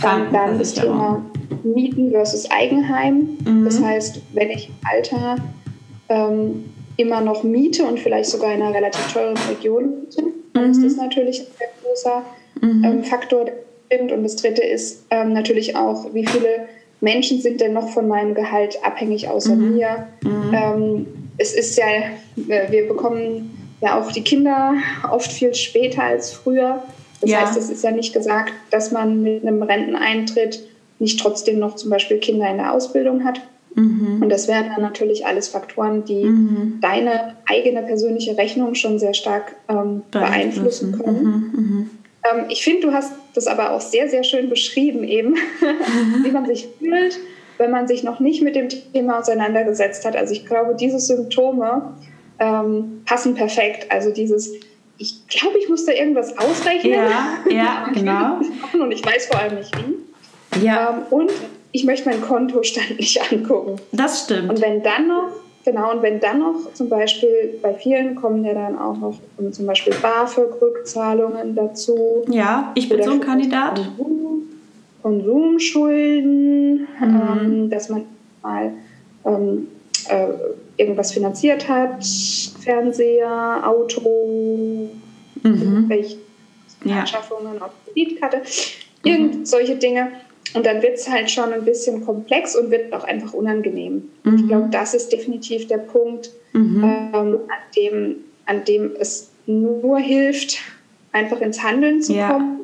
Dann, 0.00 0.32
dann 0.32 0.58
das 0.58 0.72
Thema 0.72 1.22
Mieten 1.62 2.10
versus 2.10 2.50
Eigenheim. 2.50 3.36
Mhm. 3.44 3.64
Das 3.64 3.80
heißt, 3.80 4.22
wenn 4.32 4.50
ich 4.50 4.68
im 4.68 4.74
Alter 4.84 5.36
ähm, 6.08 6.64
immer 6.96 7.20
noch 7.20 7.42
miete 7.42 7.84
und 7.84 8.00
vielleicht 8.00 8.30
sogar 8.30 8.54
in 8.54 8.62
einer 8.62 8.74
relativ 8.74 9.12
teuren 9.12 9.36
Region 9.50 10.06
bin, 10.14 10.32
dann 10.54 10.70
ist 10.70 10.78
mhm. 10.78 10.84
das 10.84 10.96
natürlich 10.96 11.40
ein 11.40 11.46
sehr 11.58 11.68
großer 11.82 12.22
mhm. 12.62 12.84
ähm, 12.84 13.04
Faktor. 13.04 13.46
Und 13.90 14.22
das 14.22 14.36
dritte 14.36 14.62
ist 14.62 15.06
ähm, 15.10 15.32
natürlich 15.32 15.76
auch, 15.76 16.12
wie 16.12 16.26
viele 16.26 16.68
Menschen 17.00 17.40
sind 17.40 17.60
denn 17.60 17.72
noch 17.72 17.90
von 17.90 18.08
meinem 18.08 18.34
Gehalt 18.34 18.78
abhängig 18.82 19.28
außer 19.28 19.54
mhm. 19.54 19.74
mir? 19.74 20.06
Mhm. 20.22 20.54
Ähm, 20.54 21.06
es 21.38 21.54
ist 21.54 21.76
ja, 21.78 21.86
äh, 22.48 22.70
wir 22.70 22.88
bekommen 22.88 23.56
ja 23.80 24.00
auch 24.00 24.10
die 24.10 24.22
Kinder 24.22 24.74
oft 25.10 25.30
viel 25.30 25.54
später 25.54 26.02
als 26.02 26.32
früher. 26.32 26.82
Das 27.20 27.30
ja. 27.30 27.40
heißt, 27.40 27.58
es 27.58 27.70
ist 27.70 27.84
ja 27.84 27.90
nicht 27.90 28.12
gesagt, 28.12 28.52
dass 28.70 28.92
man 28.92 29.22
mit 29.22 29.46
einem 29.46 29.62
Renteneintritt 29.62 30.66
nicht 30.98 31.20
trotzdem 31.20 31.58
noch 31.58 31.76
zum 31.76 31.90
Beispiel 31.90 32.18
Kinder 32.18 32.48
in 32.50 32.56
der 32.56 32.72
Ausbildung 32.72 33.24
hat. 33.24 33.40
Mhm. 33.74 34.22
Und 34.22 34.30
das 34.30 34.48
wären 34.48 34.70
dann 34.70 34.80
natürlich 34.80 35.26
alles 35.26 35.48
Faktoren, 35.48 36.04
die 36.04 36.24
mhm. 36.24 36.78
deine 36.80 37.36
eigene 37.46 37.82
persönliche 37.82 38.36
Rechnung 38.38 38.74
schon 38.74 38.98
sehr 38.98 39.12
stark 39.12 39.54
ähm, 39.68 40.02
beeinflussen 40.10 40.98
können. 40.98 41.52
Mhm. 41.54 41.90
Ähm, 42.32 42.46
ich 42.48 42.62
finde, 42.62 42.88
du 42.88 42.92
hast 42.92 43.12
das 43.34 43.46
aber 43.46 43.70
auch 43.70 43.80
sehr, 43.80 44.08
sehr 44.08 44.24
schön 44.24 44.48
beschrieben 44.48 45.04
eben, 45.04 45.36
wie 46.24 46.30
man 46.30 46.46
sich 46.46 46.68
fühlt 46.78 47.18
wenn 47.58 47.70
man 47.70 47.86
sich 47.86 48.02
noch 48.02 48.20
nicht 48.20 48.42
mit 48.42 48.56
dem 48.56 48.68
Thema 48.68 49.20
auseinandergesetzt 49.20 50.04
hat. 50.04 50.16
Also 50.16 50.32
ich 50.32 50.46
glaube, 50.46 50.74
diese 50.74 50.98
Symptome 50.98 51.94
ähm, 52.38 53.02
passen 53.04 53.34
perfekt. 53.34 53.90
Also 53.90 54.10
dieses, 54.10 54.52
ich 54.98 55.26
glaube, 55.28 55.58
ich 55.58 55.68
muss 55.68 55.84
da 55.84 55.92
irgendwas 55.92 56.36
ausrechnen. 56.36 56.92
Ja, 56.92 57.38
ja 57.50 57.88
genau. 57.92 58.40
Und 58.72 58.92
ich 58.92 59.04
weiß 59.04 59.26
vor 59.26 59.40
allem 59.40 59.56
nicht 59.56 59.72
wie. 59.76 60.64
Ja. 60.64 60.90
Ähm, 60.90 61.02
und 61.10 61.32
ich 61.72 61.84
möchte 61.84 62.08
meinen 62.08 62.22
Kontostand 62.22 62.96
nicht 62.98 63.20
angucken. 63.32 63.76
Das 63.92 64.24
stimmt. 64.24 64.50
Und 64.50 64.60
wenn 64.60 64.82
dann 64.82 65.08
noch, 65.08 65.28
genau, 65.66 65.92
und 65.92 66.00
wenn 66.00 66.18
dann 66.20 66.38
noch 66.38 66.72
zum 66.72 66.88
Beispiel, 66.88 67.58
bei 67.60 67.74
vielen 67.74 68.14
kommen 68.14 68.42
ja 68.44 68.54
dann 68.54 68.78
auch 68.78 68.96
noch 68.96 69.18
zum 69.52 69.66
Beispiel 69.66 69.92
BAföG-Rückzahlungen 70.00 71.54
dazu. 71.54 72.24
Ja, 72.28 72.72
ich 72.74 72.88
bin 72.88 73.02
so 73.02 73.10
ein 73.10 73.20
Kandidat. 73.20 73.80
Konsumschulden, 75.02 76.80
mhm. 76.80 76.88
ähm, 77.00 77.70
dass 77.70 77.90
man 77.90 78.06
mal 78.42 78.72
ähm, 79.24 79.68
äh, 80.08 80.28
irgendwas 80.76 81.12
finanziert 81.12 81.68
hat, 81.68 82.04
Fernseher, 82.60 83.62
Auto, 83.64 84.88
mhm. 85.42 85.84
welche 85.88 86.16
ja. 86.84 87.00
Anschaffungen 87.00 87.60
auf 87.60 87.70
Kreditkarte, 87.84 88.42
irgend 89.04 89.46
solche 89.46 89.76
Dinge. 89.76 90.08
Und 90.54 90.64
dann 90.64 90.80
wird 90.82 90.94
es 90.94 91.08
halt 91.08 91.30
schon 91.30 91.52
ein 91.52 91.64
bisschen 91.64 92.04
komplex 92.04 92.56
und 92.56 92.70
wird 92.70 92.92
auch 92.92 93.04
einfach 93.04 93.32
unangenehm. 93.34 94.10
Mhm. 94.24 94.36
Ich 94.36 94.46
glaube, 94.48 94.68
das 94.70 94.94
ist 94.94 95.12
definitiv 95.12 95.66
der 95.66 95.78
Punkt, 95.78 96.30
mhm. 96.52 96.82
ähm, 96.84 97.12
an, 97.14 97.38
dem, 97.76 98.16
an 98.46 98.64
dem 98.64 98.92
es 98.98 99.30
nur 99.46 99.98
hilft, 99.98 100.58
einfach 101.12 101.40
ins 101.40 101.62
Handeln 101.62 102.02
zu 102.02 102.14
ja. 102.14 102.30
kommen 102.32 102.60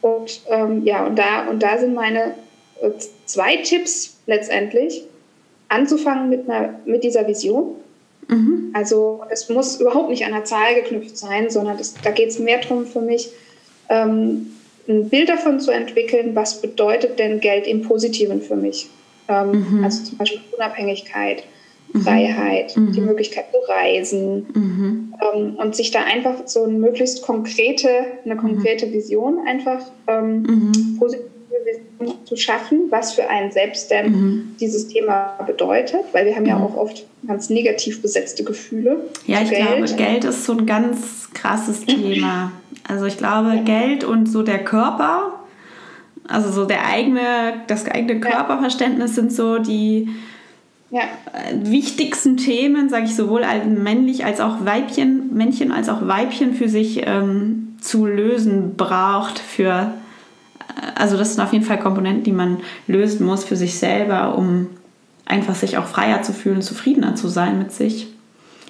Und 0.00 0.42
ähm, 0.48 0.84
ja, 0.84 1.06
und 1.06 1.18
da, 1.18 1.48
und 1.48 1.62
da 1.62 1.78
sind 1.78 1.94
meine 1.94 2.34
äh, 2.80 2.90
zwei 3.26 3.56
Tipps 3.56 4.18
letztendlich. 4.26 5.04
Anzufangen 5.68 6.30
mit, 6.30 6.48
einer, 6.48 6.80
mit 6.86 7.04
dieser 7.04 7.26
Vision. 7.26 7.74
Mhm. 8.28 8.70
Also 8.72 9.22
es 9.30 9.48
muss 9.48 9.80
überhaupt 9.80 10.08
nicht 10.08 10.24
an 10.24 10.32
einer 10.32 10.44
Zahl 10.44 10.74
geknüpft 10.74 11.16
sein, 11.18 11.50
sondern 11.50 11.76
das, 11.76 11.94
da 12.02 12.10
geht 12.10 12.28
es 12.28 12.38
mehr 12.38 12.60
darum 12.60 12.86
für 12.86 13.00
mich, 13.00 13.30
ähm, 13.88 14.52
ein 14.88 15.08
Bild 15.08 15.28
davon 15.28 15.60
zu 15.60 15.70
entwickeln, 15.70 16.34
was 16.34 16.60
bedeutet 16.60 17.18
denn 17.18 17.40
Geld 17.40 17.66
im 17.66 17.82
Positiven 17.82 18.40
für 18.40 18.56
mich. 18.56 18.88
Ähm, 19.28 19.78
mhm. 19.78 19.84
Also 19.84 20.04
zum 20.04 20.18
Beispiel 20.18 20.40
Unabhängigkeit, 20.56 21.44
mhm. 21.92 22.00
Freiheit, 22.00 22.76
mhm. 22.76 22.92
die 22.92 23.00
Möglichkeit 23.00 23.46
zu 23.52 23.58
reisen 23.70 24.46
mhm. 24.54 25.14
ähm, 25.34 25.56
und 25.56 25.76
sich 25.76 25.90
da 25.90 26.00
einfach 26.04 26.46
so 26.46 26.64
eine 26.64 26.78
möglichst 26.78 27.22
konkrete, 27.22 27.88
eine 28.24 28.34
mhm. 28.34 28.38
konkrete 28.38 28.90
Vision 28.92 29.46
einfach 29.46 29.82
ähm, 30.06 30.42
mhm. 30.42 30.96
positive 30.98 31.28
Vision 31.64 32.14
zu 32.24 32.36
schaffen, 32.36 32.84
was 32.90 33.12
für 33.12 33.28
einen 33.28 33.50
selbst 33.52 33.90
denn 33.90 34.54
dieses 34.60 34.88
Thema 34.88 35.38
bedeutet, 35.46 36.04
weil 36.12 36.26
wir 36.26 36.36
haben 36.36 36.46
ja 36.46 36.58
auch 36.58 36.76
oft 36.76 37.06
ganz 37.26 37.50
negativ 37.50 38.00
besetzte 38.00 38.44
Gefühle. 38.44 39.08
Ja, 39.26 39.42
ich 39.42 39.50
Geld. 39.50 39.66
glaube, 39.66 39.94
Geld 39.94 40.24
ist 40.24 40.44
so 40.44 40.52
ein 40.52 40.66
ganz 40.66 41.28
krasses 41.34 41.80
Thema. 41.86 42.52
Also 42.88 43.04
ich 43.04 43.16
glaube, 43.16 43.54
ja. 43.54 43.62
Geld 43.62 44.04
und 44.04 44.26
so 44.26 44.42
der 44.42 44.64
Körper 44.64 45.38
also 46.28 46.52
so 46.52 46.66
der 46.66 46.86
eigene, 46.86 47.54
das 47.66 47.86
eigene 47.86 48.20
Körperverständnis 48.20 49.14
sind 49.14 49.32
so 49.32 49.58
die 49.58 50.10
ja. 50.90 51.00
Äh, 51.00 51.70
wichtigsten 51.70 52.36
Themen, 52.36 52.88
sage 52.88 53.06
ich 53.06 53.16
sowohl 53.16 53.44
als 53.44 53.64
männlich 53.66 54.24
als 54.24 54.40
auch 54.40 54.64
Weibchen, 54.64 55.34
Männchen 55.34 55.72
als 55.72 55.88
auch 55.88 56.06
Weibchen 56.06 56.54
für 56.54 56.68
sich 56.68 57.02
ähm, 57.06 57.76
zu 57.80 58.06
lösen 58.06 58.76
braucht 58.76 59.38
für 59.38 59.92
äh, 60.58 60.72
also 60.94 61.16
das 61.16 61.34
sind 61.34 61.44
auf 61.44 61.52
jeden 61.52 61.64
Fall 61.64 61.78
Komponenten, 61.78 62.24
die 62.24 62.32
man 62.32 62.58
lösen 62.86 63.26
muss 63.26 63.44
für 63.44 63.56
sich 63.56 63.78
selber, 63.78 64.36
um 64.36 64.68
einfach 65.26 65.54
sich 65.54 65.76
auch 65.76 65.86
freier 65.86 66.22
zu 66.22 66.32
fühlen, 66.32 66.62
zufriedener 66.62 67.14
zu 67.14 67.28
sein 67.28 67.58
mit 67.58 67.72
sich. 67.72 68.08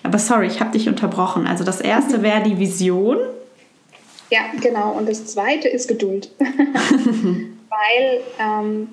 Aber 0.02 0.18
sorry, 0.18 0.46
ich 0.46 0.60
habe 0.60 0.72
dich 0.72 0.88
unterbrochen. 0.88 1.46
Also 1.46 1.62
das 1.62 1.80
erste 1.80 2.22
wäre 2.22 2.42
die 2.42 2.58
Vision. 2.58 3.16
Ja, 4.30 4.40
genau. 4.60 4.92
Und 4.92 5.08
das 5.08 5.26
zweite 5.26 5.68
ist 5.68 5.88
Geduld. 5.88 6.30
Weil 6.38 8.20
ähm, 8.38 8.88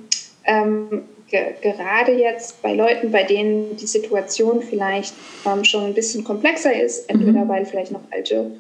ähm, 0.46 1.04
ge 1.30 1.54
gerade 1.62 2.13
jetzt 2.13 2.62
bei 2.62 2.74
Leuten, 2.74 3.12
bei 3.12 3.24
denen 3.24 3.75
die 3.77 3.88
Situation 3.88 4.62
vielleicht 4.62 5.13
ähm, 5.46 5.63
schon 5.63 5.86
ein 5.86 5.94
bisschen 5.94 6.24
komplexer 6.24 6.74
ist, 6.80 7.10
entweder 7.10 7.46
mhm. 7.46 7.50
weil 7.50 7.65
vielleicht 7.65 7.92
noch 7.92 8.01
alte 8.12 8.51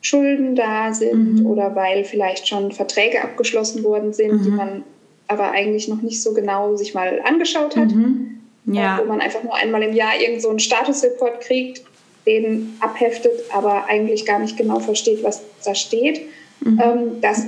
Schulden 0.00 0.54
da 0.54 0.92
sind 0.92 1.40
mhm. 1.40 1.46
oder 1.46 1.74
weil 1.74 2.04
vielleicht 2.04 2.48
schon 2.48 2.72
Verträge 2.72 3.22
abgeschlossen 3.22 3.82
worden 3.82 4.12
sind, 4.12 4.32
mhm. 4.32 4.42
die 4.42 4.50
man 4.50 4.84
aber 5.28 5.50
eigentlich 5.52 5.88
noch 5.88 6.02
nicht 6.02 6.22
so 6.22 6.34
genau 6.34 6.76
sich 6.76 6.94
mal 6.94 7.20
angeschaut 7.24 7.76
hat. 7.76 7.90
Mhm. 7.90 8.40
Ja. 8.66 9.00
Wo 9.00 9.08
man 9.08 9.20
einfach 9.20 9.42
nur 9.42 9.54
einmal 9.54 9.82
im 9.82 9.94
Jahr 9.94 10.12
irgend 10.20 10.42
so 10.42 10.48
einen 10.48 10.60
Statusreport 10.60 11.40
kriegt 11.40 11.82
den 12.26 12.76
abheftet, 12.80 13.32
aber 13.52 13.86
eigentlich 13.86 14.24
gar 14.26 14.38
nicht 14.38 14.56
genau 14.56 14.78
versteht, 14.80 15.22
was 15.22 15.42
da 15.64 15.74
steht. 15.74 16.22
Mhm. 16.60 16.80
Ähm, 16.82 17.00
das, 17.20 17.42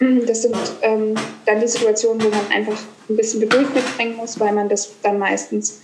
das, 0.26 0.42
sind 0.42 0.56
ähm, 0.82 1.14
dann 1.44 1.60
die 1.60 1.68
Situationen, 1.68 2.22
wo 2.22 2.28
man 2.28 2.46
einfach 2.54 2.78
ein 3.08 3.16
bisschen 3.16 3.40
Geduld 3.40 3.72
mitbringen 3.74 4.16
muss, 4.16 4.38
weil 4.40 4.52
man 4.52 4.68
das 4.68 4.90
dann 5.02 5.18
meistens 5.18 5.80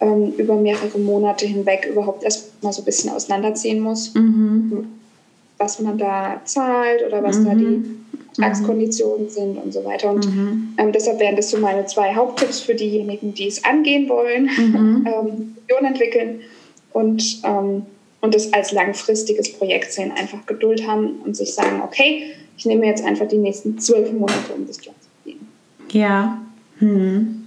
ähm, 0.00 0.32
über 0.36 0.56
mehrere 0.56 0.98
Monate 0.98 1.46
hinweg 1.46 1.86
überhaupt 1.90 2.22
erstmal 2.22 2.72
so 2.72 2.82
ein 2.82 2.84
bisschen 2.84 3.10
auseinanderziehen 3.10 3.80
muss, 3.80 4.14
mhm. 4.14 4.86
was 5.58 5.80
man 5.80 5.98
da 5.98 6.40
zahlt 6.44 7.04
oder 7.06 7.22
was 7.22 7.38
mhm. 7.38 7.44
da 7.44 7.54
die 7.54 7.84
Vertragskonditionen 8.34 9.28
sind 9.28 9.56
und 9.58 9.72
so 9.72 9.84
weiter. 9.84 10.10
Und 10.10 10.26
mhm. 10.26 10.74
ähm, 10.78 10.92
deshalb 10.92 11.18
wären 11.18 11.36
das 11.36 11.50
so 11.50 11.58
meine 11.58 11.84
zwei 11.86 12.14
Haupttipps 12.14 12.60
für 12.60 12.74
diejenigen, 12.74 13.34
die 13.34 13.48
es 13.48 13.64
angehen 13.64 14.08
wollen, 14.08 14.44
mhm. 14.44 15.06
ähm, 15.06 15.56
entwickeln 15.84 16.40
und, 16.92 17.40
ähm, 17.44 17.86
und 18.20 18.34
das 18.34 18.52
als 18.52 18.72
langfristiges 18.72 19.52
Projekt 19.52 19.92
sehen, 19.92 20.12
einfach 20.12 20.44
Geduld 20.46 20.86
haben 20.86 21.20
und 21.24 21.36
sich 21.36 21.54
sagen, 21.54 21.80
okay, 21.82 22.34
ich 22.56 22.66
nehme 22.66 22.86
jetzt 22.86 23.04
einfach 23.04 23.26
die 23.26 23.38
nächsten 23.38 23.78
zwölf 23.78 24.12
Monate, 24.12 24.52
um 24.54 24.66
das 24.66 24.84
Job 24.84 24.94
zu 25.00 25.08
verdienen. 25.22 25.48
Ja. 25.92 26.38
Hm. 26.78 27.40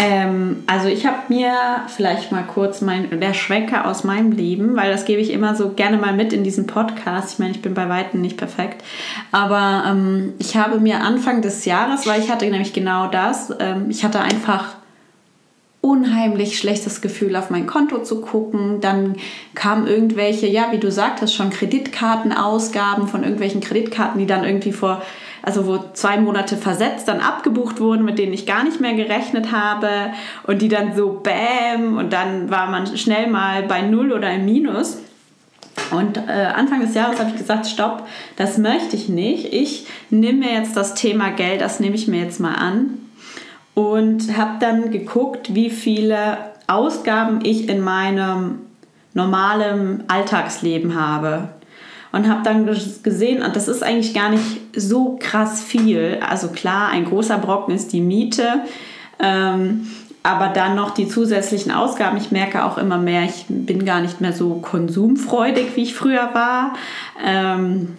Ähm, 0.00 0.62
also 0.68 0.86
ich 0.86 1.04
habe 1.06 1.18
mir 1.28 1.52
vielleicht 1.88 2.30
mal 2.30 2.44
kurz 2.44 2.80
mein, 2.80 3.18
der 3.20 3.34
Schwenker 3.34 3.84
aus 3.84 4.04
meinem 4.04 4.30
Leben, 4.30 4.76
weil 4.76 4.92
das 4.92 5.04
gebe 5.04 5.20
ich 5.20 5.32
immer 5.32 5.56
so 5.56 5.70
gerne 5.70 5.98
mal 5.98 6.14
mit 6.14 6.32
in 6.32 6.44
diesen 6.44 6.68
Podcast. 6.68 7.32
Ich 7.32 7.38
meine, 7.40 7.50
ich 7.50 7.62
bin 7.62 7.74
bei 7.74 7.88
Weitem 7.88 8.20
nicht 8.20 8.36
perfekt, 8.36 8.84
aber 9.32 9.82
ähm, 9.88 10.34
ich 10.38 10.56
habe 10.56 10.78
mir 10.78 11.00
Anfang 11.00 11.42
des 11.42 11.64
Jahres, 11.64 12.06
weil 12.06 12.20
ich 12.20 12.30
hatte 12.30 12.46
nämlich 12.46 12.72
genau 12.72 13.08
das, 13.08 13.52
ähm, 13.58 13.90
ich 13.90 14.04
hatte 14.04 14.20
einfach 14.20 14.77
unheimlich 15.88 16.58
schlechtes 16.58 17.00
Gefühl, 17.00 17.34
auf 17.34 17.48
mein 17.48 17.66
Konto 17.66 18.02
zu 18.02 18.20
gucken. 18.20 18.80
Dann 18.82 19.16
kamen 19.54 19.86
irgendwelche, 19.86 20.46
ja, 20.46 20.68
wie 20.70 20.78
du 20.78 20.92
sagtest, 20.92 21.34
schon 21.34 21.48
Kreditkartenausgaben 21.48 23.08
von 23.08 23.22
irgendwelchen 23.22 23.62
Kreditkarten, 23.62 24.20
die 24.20 24.26
dann 24.26 24.44
irgendwie 24.44 24.72
vor, 24.72 25.02
also 25.42 25.66
wo 25.66 25.78
zwei 25.94 26.18
Monate 26.18 26.58
versetzt 26.58 27.08
dann 27.08 27.20
abgebucht 27.20 27.80
wurden, 27.80 28.04
mit 28.04 28.18
denen 28.18 28.34
ich 28.34 28.44
gar 28.44 28.64
nicht 28.64 28.80
mehr 28.80 28.92
gerechnet 28.92 29.50
habe 29.50 29.88
und 30.46 30.60
die 30.60 30.68
dann 30.68 30.94
so 30.94 31.22
bäm 31.22 31.96
und 31.96 32.12
dann 32.12 32.50
war 32.50 32.70
man 32.70 32.98
schnell 32.98 33.28
mal 33.28 33.62
bei 33.62 33.80
Null 33.80 34.12
oder 34.12 34.30
im 34.30 34.44
Minus. 34.44 34.98
Und 35.90 36.18
äh, 36.18 36.52
Anfang 36.54 36.82
des 36.82 36.94
Jahres 36.94 37.18
habe 37.18 37.30
ich 37.30 37.36
gesagt, 37.36 37.66
stopp, 37.66 38.06
das 38.36 38.58
möchte 38.58 38.94
ich 38.94 39.08
nicht. 39.08 39.54
Ich 39.54 39.86
nehme 40.10 40.40
mir 40.40 40.52
jetzt 40.52 40.76
das 40.76 40.94
Thema 40.94 41.30
Geld, 41.30 41.62
das 41.62 41.80
nehme 41.80 41.94
ich 41.94 42.08
mir 42.08 42.20
jetzt 42.20 42.40
mal 42.40 42.56
an 42.56 43.07
und 43.78 44.36
habe 44.36 44.56
dann 44.58 44.90
geguckt, 44.90 45.54
wie 45.54 45.70
viele 45.70 46.38
Ausgaben 46.66 47.44
ich 47.44 47.68
in 47.68 47.80
meinem 47.80 48.58
normalen 49.14 50.02
Alltagsleben 50.08 51.00
habe. 51.00 51.50
Und 52.10 52.28
habe 52.28 52.42
dann 52.42 52.66
gesehen, 53.04 53.40
und 53.40 53.54
das 53.54 53.68
ist 53.68 53.84
eigentlich 53.84 54.14
gar 54.14 54.30
nicht 54.30 54.42
so 54.74 55.16
krass 55.20 55.62
viel. 55.62 56.18
Also 56.28 56.48
klar, 56.48 56.88
ein 56.88 57.04
großer 57.04 57.38
Brocken 57.38 57.72
ist 57.72 57.92
die 57.92 58.00
Miete. 58.00 58.64
Ähm, 59.20 59.86
aber 60.24 60.48
dann 60.48 60.74
noch 60.74 60.90
die 60.90 61.06
zusätzlichen 61.06 61.70
Ausgaben. 61.70 62.16
Ich 62.16 62.32
merke 62.32 62.64
auch 62.64 62.78
immer 62.78 62.98
mehr, 62.98 63.26
ich 63.26 63.44
bin 63.48 63.84
gar 63.84 64.00
nicht 64.00 64.20
mehr 64.20 64.32
so 64.32 64.54
konsumfreudig, 64.54 65.76
wie 65.76 65.82
ich 65.84 65.94
früher 65.94 66.30
war. 66.32 66.72
Ähm, 67.24 67.96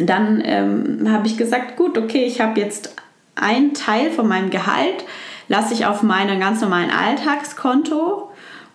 dann 0.00 0.42
ähm, 0.44 1.12
habe 1.12 1.28
ich 1.28 1.36
gesagt, 1.36 1.76
gut, 1.76 1.96
okay, 1.96 2.24
ich 2.24 2.40
habe 2.40 2.58
jetzt 2.58 2.96
ein 3.36 3.74
Teil 3.74 4.10
von 4.10 4.26
meinem 4.26 4.50
Gehalt 4.50 5.04
lasse 5.48 5.74
ich 5.74 5.86
auf 5.86 6.02
meinem 6.02 6.40
ganz 6.40 6.60
normalen 6.60 6.90
Alltagskonto. 6.90 8.30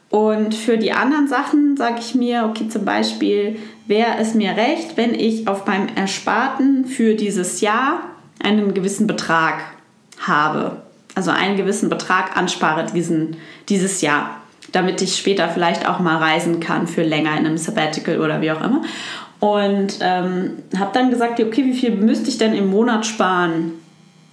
Und 0.10 0.56
für 0.56 0.78
die 0.78 0.92
anderen 0.92 1.28
Sachen 1.28 1.78
sage 1.78 2.00
ich 2.00 2.16
mir, 2.16 2.46
okay, 2.50 2.68
zum 2.68 2.86
Beispiel 2.86 3.58
wäre 3.88 4.18
es 4.20 4.34
mir 4.34 4.52
recht, 4.52 4.98
wenn 4.98 5.14
ich 5.14 5.48
auf 5.48 5.66
meinem 5.66 5.88
Ersparten 5.96 6.86
für 6.86 7.16
dieses 7.16 7.62
Jahr 7.62 8.02
einen 8.44 8.74
gewissen 8.74 9.08
Betrag 9.08 9.62
habe. 10.20 10.82
Also 11.16 11.32
einen 11.32 11.58
gewissen 11.58 11.90
Betrag 11.90 12.38
anspare 12.38 12.86
diesen, 12.94 13.38
dieses 13.70 14.02
Jahr, 14.02 14.42
damit 14.72 15.02
ich 15.02 15.18
später 15.18 15.50
vielleicht 15.50 15.88
auch 15.88 16.00
mal 16.00 16.18
reisen 16.18 16.60
kann 16.60 16.88
für 16.88 17.04
länger 17.04 17.38
in 17.38 17.46
einem 17.46 17.58
Sabbatical 17.58 18.20
oder 18.20 18.42
wie 18.42 18.52
auch 18.52 18.64
immer. 18.64 18.82
Und 19.40 19.98
ähm, 20.02 20.60
habe 20.78 20.92
dann 20.94 21.10
gesagt, 21.10 21.40
okay, 21.40 21.66
wie 21.66 21.74
viel 21.74 21.92
müsste 21.92 22.30
ich 22.30 22.38
denn 22.38 22.54
im 22.54 22.70
Monat 22.70 23.06
sparen? 23.06 23.81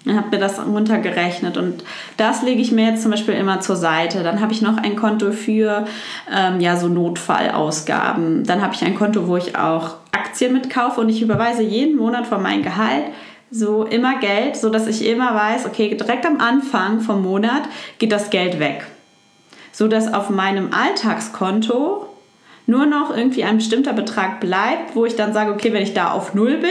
Und 0.04 0.16
habe 0.16 0.30
mir 0.30 0.38
das 0.38 0.64
runtergerechnet 0.64 1.56
und 1.56 1.82
das 2.16 2.42
lege 2.42 2.62
ich 2.62 2.72
mir 2.72 2.90
jetzt 2.90 3.02
zum 3.02 3.10
Beispiel 3.10 3.34
immer 3.34 3.60
zur 3.60 3.76
Seite. 3.76 4.22
Dann 4.22 4.40
habe 4.40 4.52
ich 4.52 4.62
noch 4.62 4.76
ein 4.76 4.96
Konto 4.96 5.32
für 5.32 5.86
ähm, 6.32 6.60
ja 6.60 6.76
so 6.76 6.88
Notfallausgaben. 6.88 8.44
Dann 8.44 8.62
habe 8.62 8.74
ich 8.74 8.84
ein 8.84 8.94
Konto, 8.94 9.26
wo 9.26 9.36
ich 9.36 9.56
auch 9.56 9.96
Aktien 10.12 10.52
mitkaufe 10.52 11.00
und 11.00 11.08
ich 11.08 11.20
überweise 11.20 11.62
jeden 11.62 11.96
Monat 11.96 12.26
von 12.26 12.42
meinem 12.42 12.62
Gehalt 12.62 13.04
so 13.50 13.84
immer 13.84 14.18
Geld, 14.18 14.56
so 14.56 14.70
dass 14.70 14.86
ich 14.86 15.06
immer 15.06 15.34
weiß, 15.34 15.66
okay, 15.66 15.94
direkt 15.94 16.26
am 16.26 16.40
Anfang 16.40 17.00
vom 17.00 17.22
Monat 17.22 17.62
geht 17.98 18.12
das 18.12 18.30
Geld 18.30 18.58
weg, 18.58 18.86
so 19.72 19.88
dass 19.88 20.12
auf 20.12 20.28
meinem 20.30 20.70
Alltagskonto 20.72 22.06
nur 22.66 22.84
noch 22.84 23.16
irgendwie 23.16 23.44
ein 23.44 23.56
bestimmter 23.56 23.94
Betrag 23.94 24.40
bleibt, 24.40 24.94
wo 24.94 25.06
ich 25.06 25.16
dann 25.16 25.32
sage, 25.32 25.52
okay, 25.52 25.72
wenn 25.72 25.82
ich 25.82 25.94
da 25.94 26.12
auf 26.12 26.34
null 26.34 26.58
bin, 26.58 26.70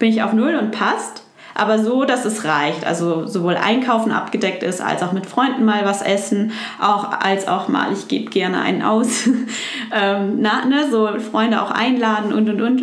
bin 0.00 0.08
ich 0.08 0.22
auf 0.22 0.32
null 0.32 0.56
und 0.56 0.72
passt 0.72 1.25
aber 1.56 1.82
so, 1.82 2.04
dass 2.04 2.24
es 2.24 2.44
reicht. 2.44 2.84
Also 2.84 3.26
sowohl 3.26 3.56
Einkaufen 3.56 4.12
abgedeckt 4.12 4.62
ist, 4.62 4.80
als 4.80 5.02
auch 5.02 5.12
mit 5.12 5.26
Freunden 5.26 5.64
mal 5.64 5.84
was 5.84 6.02
essen, 6.02 6.52
auch 6.80 7.10
als 7.10 7.48
auch 7.48 7.68
mal, 7.68 7.92
ich 7.92 8.08
gebe 8.08 8.30
gerne 8.30 8.60
einen 8.60 8.82
aus, 8.82 9.26
ähm, 9.94 10.38
na, 10.40 10.66
ne, 10.66 10.86
so 10.90 11.08
Freunde 11.18 11.62
auch 11.62 11.70
einladen 11.70 12.32
und 12.32 12.48
und 12.50 12.60
und, 12.60 12.82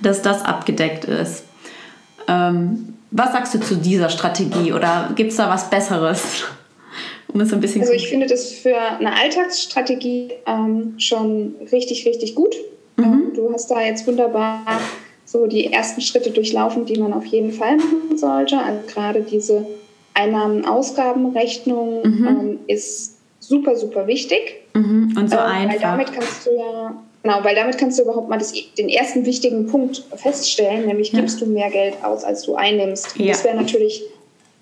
dass 0.00 0.22
das 0.22 0.44
abgedeckt 0.44 1.04
ist. 1.04 1.44
Ähm, 2.28 2.94
was 3.10 3.32
sagst 3.32 3.54
du 3.54 3.60
zu 3.60 3.76
dieser 3.76 4.08
Strategie 4.08 4.72
oder 4.72 5.10
gibt 5.14 5.30
es 5.30 5.36
da 5.36 5.48
was 5.48 5.70
Besseres? 5.70 6.44
Um 7.34 7.40
es 7.40 7.50
ein 7.50 7.60
bisschen 7.60 7.80
also 7.80 7.94
ich 7.94 8.08
finde 8.10 8.26
das 8.26 8.52
für 8.52 8.76
eine 8.76 9.16
Alltagsstrategie 9.16 10.32
ähm, 10.46 10.96
schon 10.98 11.54
richtig, 11.72 12.04
richtig 12.04 12.34
gut. 12.34 12.54
Mhm. 12.98 13.04
Ähm, 13.04 13.32
du 13.34 13.50
hast 13.50 13.70
da 13.70 13.80
jetzt 13.80 14.06
wunderbar 14.06 14.62
so 15.32 15.46
die 15.46 15.72
ersten 15.72 16.02
Schritte 16.02 16.30
durchlaufen, 16.30 16.84
die 16.84 16.98
man 16.98 17.14
auf 17.14 17.24
jeden 17.24 17.52
Fall 17.52 17.76
machen 17.76 18.18
sollte. 18.18 18.58
Also 18.58 18.80
gerade 18.86 19.22
diese 19.22 19.66
Einnahmen-Ausgabenrechnung 20.12 22.02
mhm. 22.02 22.26
ähm, 22.26 22.58
ist 22.66 23.16
super, 23.40 23.74
super 23.74 24.06
wichtig. 24.06 24.60
Mhm. 24.74 25.14
Und 25.16 25.30
so 25.30 25.36
ähm, 25.36 25.42
einfach. 25.42 25.72
Weil 25.72 25.80
damit 25.80 26.12
kannst 26.12 26.46
du 26.46 26.50
ja, 26.54 27.02
genau, 27.22 27.38
weil 27.42 27.54
damit 27.54 27.78
kannst 27.78 27.98
du 27.98 28.02
überhaupt 28.02 28.28
mal 28.28 28.38
das, 28.38 28.52
den 28.76 28.90
ersten 28.90 29.24
wichtigen 29.24 29.68
Punkt 29.68 30.04
feststellen, 30.14 30.86
nämlich 30.86 31.12
gibst 31.12 31.40
ja. 31.40 31.46
du 31.46 31.52
mehr 31.52 31.70
Geld 31.70 31.94
aus, 32.02 32.24
als 32.24 32.42
du 32.42 32.54
einnimmst. 32.54 33.16
Ja. 33.16 33.28
Das 33.28 33.42
wäre 33.42 33.56
natürlich, 33.56 34.02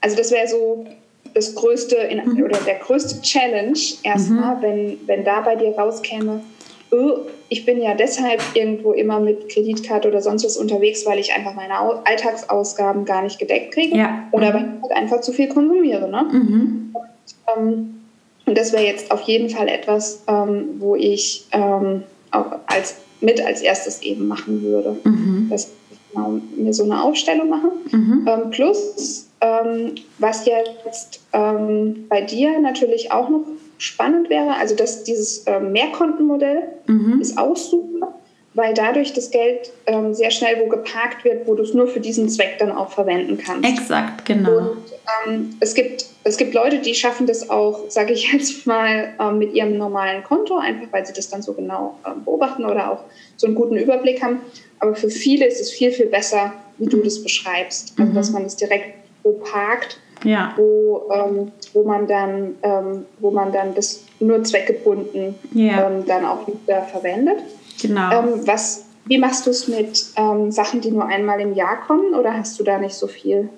also 0.00 0.16
das 0.16 0.30
wäre 0.30 0.46
so 0.46 0.86
das 1.34 1.54
größte 1.56 1.96
in, 1.96 2.24
mhm. 2.24 2.44
oder 2.44 2.58
der 2.64 2.76
größte 2.76 3.22
Challenge 3.22 3.78
erstmal, 4.04 4.56
mhm. 4.56 4.62
wenn, 4.62 4.98
wenn 5.06 5.24
da 5.24 5.40
bei 5.40 5.56
dir 5.56 5.70
rauskäme, 5.76 6.42
oh, 6.92 7.18
ich 7.48 7.64
bin 7.64 7.82
ja 7.82 7.94
deshalb 7.94 8.40
irgendwo 8.54 8.92
immer 8.92 9.20
mit 9.20 9.48
Kreditkarte 9.48 10.08
oder 10.08 10.20
sonst 10.20 10.44
was 10.44 10.56
unterwegs, 10.56 11.04
weil 11.06 11.18
ich 11.18 11.32
einfach 11.32 11.54
meine 11.54 11.74
Alltagsausgaben 12.04 13.04
gar 13.04 13.22
nicht 13.22 13.38
gedeckt 13.38 13.74
kriege 13.74 13.96
ja. 13.96 14.28
oder 14.32 14.54
weil 14.54 14.74
ich 14.76 14.82
halt 14.82 14.92
einfach 14.92 15.20
zu 15.20 15.32
viel 15.32 15.48
konsumiere. 15.48 16.08
Ne? 16.08 16.28
Mhm. 16.30 16.94
Und, 16.94 17.56
ähm, 17.56 18.00
und, 18.46 18.58
das 18.58 18.72
wäre 18.72 18.84
jetzt 18.84 19.10
auf 19.10 19.22
jeden 19.22 19.50
Fall 19.50 19.68
etwas, 19.68 20.22
ähm, 20.28 20.76
wo 20.78 20.96
ich 20.96 21.46
ähm, 21.52 22.02
auch 22.30 22.52
als, 22.66 22.96
mit 23.20 23.44
als 23.44 23.62
erstes 23.62 24.02
eben 24.02 24.28
machen 24.28 24.62
würde, 24.62 24.96
mhm. 25.04 25.48
dass 25.50 25.72
ich 25.90 25.98
genau 26.12 26.40
mir 26.56 26.72
so 26.72 26.84
eine 26.84 27.02
Aufstellung 27.02 27.48
mache. 27.48 27.70
Mhm. 27.90 28.28
Ähm, 28.28 28.50
plus 28.50 29.28
ähm, 29.40 29.94
was 30.18 30.46
jetzt 30.46 31.20
ähm, 31.32 32.06
bei 32.08 32.20
dir 32.20 32.60
natürlich 32.60 33.10
auch 33.10 33.28
noch 33.28 33.42
spannend 33.80 34.28
wäre, 34.28 34.56
also 34.56 34.76
dass 34.76 35.04
dieses 35.04 35.44
ähm, 35.46 35.72
Mehrkontenmodell 35.72 36.64
mhm. 36.86 37.18
ist 37.20 37.38
auch 37.38 37.56
super, 37.56 38.14
weil 38.52 38.74
dadurch 38.74 39.14
das 39.14 39.30
Geld 39.30 39.72
ähm, 39.86 40.12
sehr 40.12 40.30
schnell 40.30 40.60
wo 40.60 40.68
geparkt 40.68 41.24
wird, 41.24 41.46
wo 41.46 41.54
du 41.54 41.62
es 41.62 41.72
nur 41.72 41.88
für 41.88 42.00
diesen 42.00 42.28
Zweck 42.28 42.58
dann 42.58 42.72
auch 42.72 42.90
verwenden 42.90 43.38
kannst. 43.38 43.66
Exakt, 43.66 44.26
genau. 44.26 44.58
Und 44.58 44.82
ähm, 45.26 45.56
es, 45.60 45.74
gibt, 45.74 46.04
es 46.24 46.36
gibt 46.36 46.52
Leute, 46.52 46.80
die 46.80 46.94
schaffen 46.94 47.26
das 47.26 47.48
auch, 47.48 47.88
sage 47.88 48.12
ich 48.12 48.30
jetzt 48.32 48.66
mal, 48.66 49.14
ähm, 49.18 49.38
mit 49.38 49.54
ihrem 49.54 49.78
normalen 49.78 50.22
Konto, 50.24 50.58
einfach 50.58 50.88
weil 50.90 51.06
sie 51.06 51.14
das 51.14 51.30
dann 51.30 51.40
so 51.40 51.54
genau 51.54 51.98
beobachten 52.26 52.66
oder 52.66 52.92
auch 52.92 53.04
so 53.38 53.46
einen 53.46 53.56
guten 53.56 53.78
Überblick 53.78 54.22
haben. 54.22 54.40
Aber 54.78 54.94
für 54.94 55.08
viele 55.08 55.46
ist 55.46 55.58
es 55.58 55.70
viel, 55.70 55.90
viel 55.90 56.06
besser, 56.06 56.52
wie 56.76 56.86
du 56.86 56.98
das 56.98 57.22
beschreibst. 57.22 57.94
Also, 57.98 58.12
dass 58.12 58.28
mhm. 58.28 58.34
man 58.34 58.44
es 58.44 58.56
direkt 58.56 58.94
wo 59.22 59.32
parkt, 59.32 59.98
ja. 60.24 60.54
wo, 60.56 61.10
ähm, 61.12 61.52
wo, 61.72 61.84
man 61.84 62.06
dann, 62.06 62.56
ähm, 62.62 63.06
wo 63.18 63.30
man 63.30 63.52
dann 63.52 63.74
das 63.74 64.04
nur 64.18 64.42
zweckgebunden 64.44 65.34
ja. 65.52 65.88
ähm, 65.88 66.04
dann 66.06 66.24
auch 66.24 66.46
wieder 66.46 66.82
verwendet. 66.82 67.38
Genau. 67.80 68.10
Ähm, 68.12 68.46
was, 68.46 68.84
wie 69.06 69.18
machst 69.18 69.46
du 69.46 69.50
es 69.50 69.68
mit 69.68 70.06
ähm, 70.16 70.50
Sachen, 70.50 70.80
die 70.80 70.90
nur 70.90 71.06
einmal 71.06 71.40
im 71.40 71.54
Jahr 71.54 71.80
kommen 71.86 72.14
oder 72.14 72.36
hast 72.36 72.58
du 72.60 72.64
da 72.64 72.78
nicht 72.78 72.94
so 72.94 73.06
viel? 73.06 73.48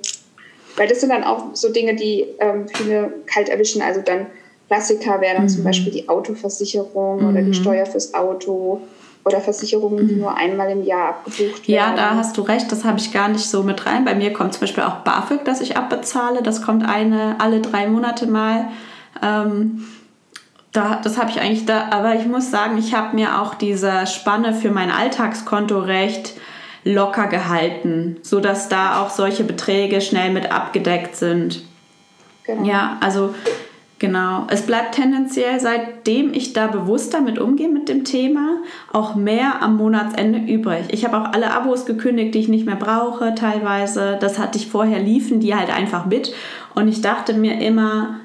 Weil 0.76 0.88
das 0.88 1.00
sind 1.00 1.10
dann 1.10 1.24
auch 1.24 1.54
so 1.54 1.70
Dinge, 1.70 1.94
die 1.94 2.26
ähm, 2.38 2.66
viele 2.68 3.12
kalt 3.26 3.48
erwischen. 3.48 3.82
Also 3.82 4.00
dann 4.00 4.26
Klassiker 4.68 5.20
wäre 5.20 5.34
dann 5.34 5.44
mhm. 5.44 5.48
zum 5.50 5.64
Beispiel 5.64 5.92
die 5.92 6.08
Autoversicherung 6.08 7.22
mhm. 7.22 7.28
oder 7.28 7.42
die 7.42 7.48
mhm. 7.48 7.54
Steuer 7.54 7.84
fürs 7.84 8.14
Auto 8.14 8.80
oder 9.24 9.40
Versicherungen, 9.40 10.08
die 10.08 10.16
nur 10.16 10.36
einmal 10.36 10.70
im 10.70 10.84
Jahr 10.84 11.10
abgebucht 11.10 11.68
werden. 11.68 11.74
Ja, 11.74 11.94
da 11.94 12.16
hast 12.16 12.36
du 12.36 12.42
recht, 12.42 12.72
das 12.72 12.84
habe 12.84 12.98
ich 12.98 13.12
gar 13.12 13.28
nicht 13.28 13.48
so 13.48 13.62
mit 13.62 13.86
rein. 13.86 14.04
Bei 14.04 14.14
mir 14.14 14.32
kommt 14.32 14.54
zum 14.54 14.62
Beispiel 14.62 14.82
auch 14.82 14.96
BAföG, 14.96 15.44
das 15.44 15.60
ich 15.60 15.76
abbezahle. 15.76 16.42
Das 16.42 16.62
kommt 16.62 16.84
eine, 16.88 17.36
alle 17.38 17.60
drei 17.60 17.86
Monate 17.86 18.26
mal. 18.26 18.68
Ähm, 19.22 19.84
da, 20.72 21.00
das 21.02 21.18
habe 21.18 21.30
ich 21.30 21.40
eigentlich 21.40 21.66
da, 21.66 21.88
aber 21.90 22.14
ich 22.14 22.26
muss 22.26 22.50
sagen, 22.50 22.78
ich 22.78 22.94
habe 22.94 23.14
mir 23.14 23.40
auch 23.40 23.54
diese 23.54 24.06
Spanne 24.06 24.54
für 24.54 24.70
mein 24.70 24.90
Alltagskonto 24.90 25.78
recht 25.78 26.34
locker 26.84 27.26
gehalten, 27.28 28.16
sodass 28.22 28.68
da 28.68 29.00
auch 29.00 29.10
solche 29.10 29.44
Beträge 29.44 30.00
schnell 30.00 30.32
mit 30.32 30.50
abgedeckt 30.50 31.14
sind. 31.14 31.62
Genau. 32.44 32.64
Ja, 32.64 32.96
also 33.00 33.34
Genau. 34.02 34.48
Es 34.50 34.62
bleibt 34.62 34.96
tendenziell, 34.96 35.60
seitdem 35.60 36.34
ich 36.34 36.52
da 36.52 36.66
bewusster 36.66 37.20
mit 37.20 37.38
umgehe 37.38 37.68
mit 37.68 37.88
dem 37.88 38.02
Thema, 38.02 38.56
auch 38.92 39.14
mehr 39.14 39.62
am 39.62 39.76
Monatsende 39.76 40.40
übrig. 40.40 40.86
Ich 40.88 41.04
habe 41.04 41.18
auch 41.18 41.32
alle 41.32 41.54
Abos 41.54 41.86
gekündigt, 41.86 42.34
die 42.34 42.40
ich 42.40 42.48
nicht 42.48 42.66
mehr 42.66 42.74
brauche, 42.74 43.36
teilweise. 43.36 44.18
Das 44.20 44.40
hatte 44.40 44.58
ich 44.58 44.66
vorher, 44.66 44.98
liefen 44.98 45.38
die 45.38 45.54
halt 45.54 45.72
einfach 45.72 46.04
mit. 46.04 46.34
Und 46.74 46.88
ich 46.88 47.00
dachte 47.00 47.32
mir 47.34 47.60
immer, 47.60 48.16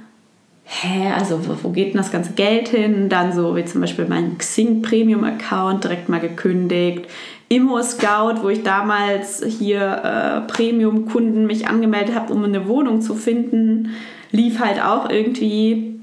hä, 0.63 1.11
also 1.15 1.47
wo, 1.47 1.55
wo 1.61 1.69
geht 1.69 1.89
denn 1.89 1.97
das 1.97 2.11
ganze 2.11 2.33
Geld 2.33 2.69
hin? 2.69 3.07
Dann 3.07 3.31
so 3.31 3.55
wie 3.55 3.63
zum 3.63 3.81
Beispiel 3.81 4.07
mein 4.09 4.39
Xing 4.39 4.81
Premium 4.81 5.23
Account 5.23 5.83
direkt 5.83 6.09
mal 6.09 6.19
gekündigt. 6.19 7.05
Immo 7.49 7.83
Scout, 7.83 8.41
wo 8.41 8.49
ich 8.49 8.63
damals 8.63 9.45
hier 9.45 9.79
äh, 9.79 10.41
Premium-Kunden 10.51 11.45
mich 11.45 11.67
angemeldet 11.67 12.15
habe, 12.15 12.33
um 12.33 12.43
eine 12.43 12.67
Wohnung 12.67 13.01
zu 13.01 13.13
finden 13.13 13.91
lief 14.31 14.59
halt 14.59 14.81
auch 14.81 15.09
irgendwie 15.09 15.99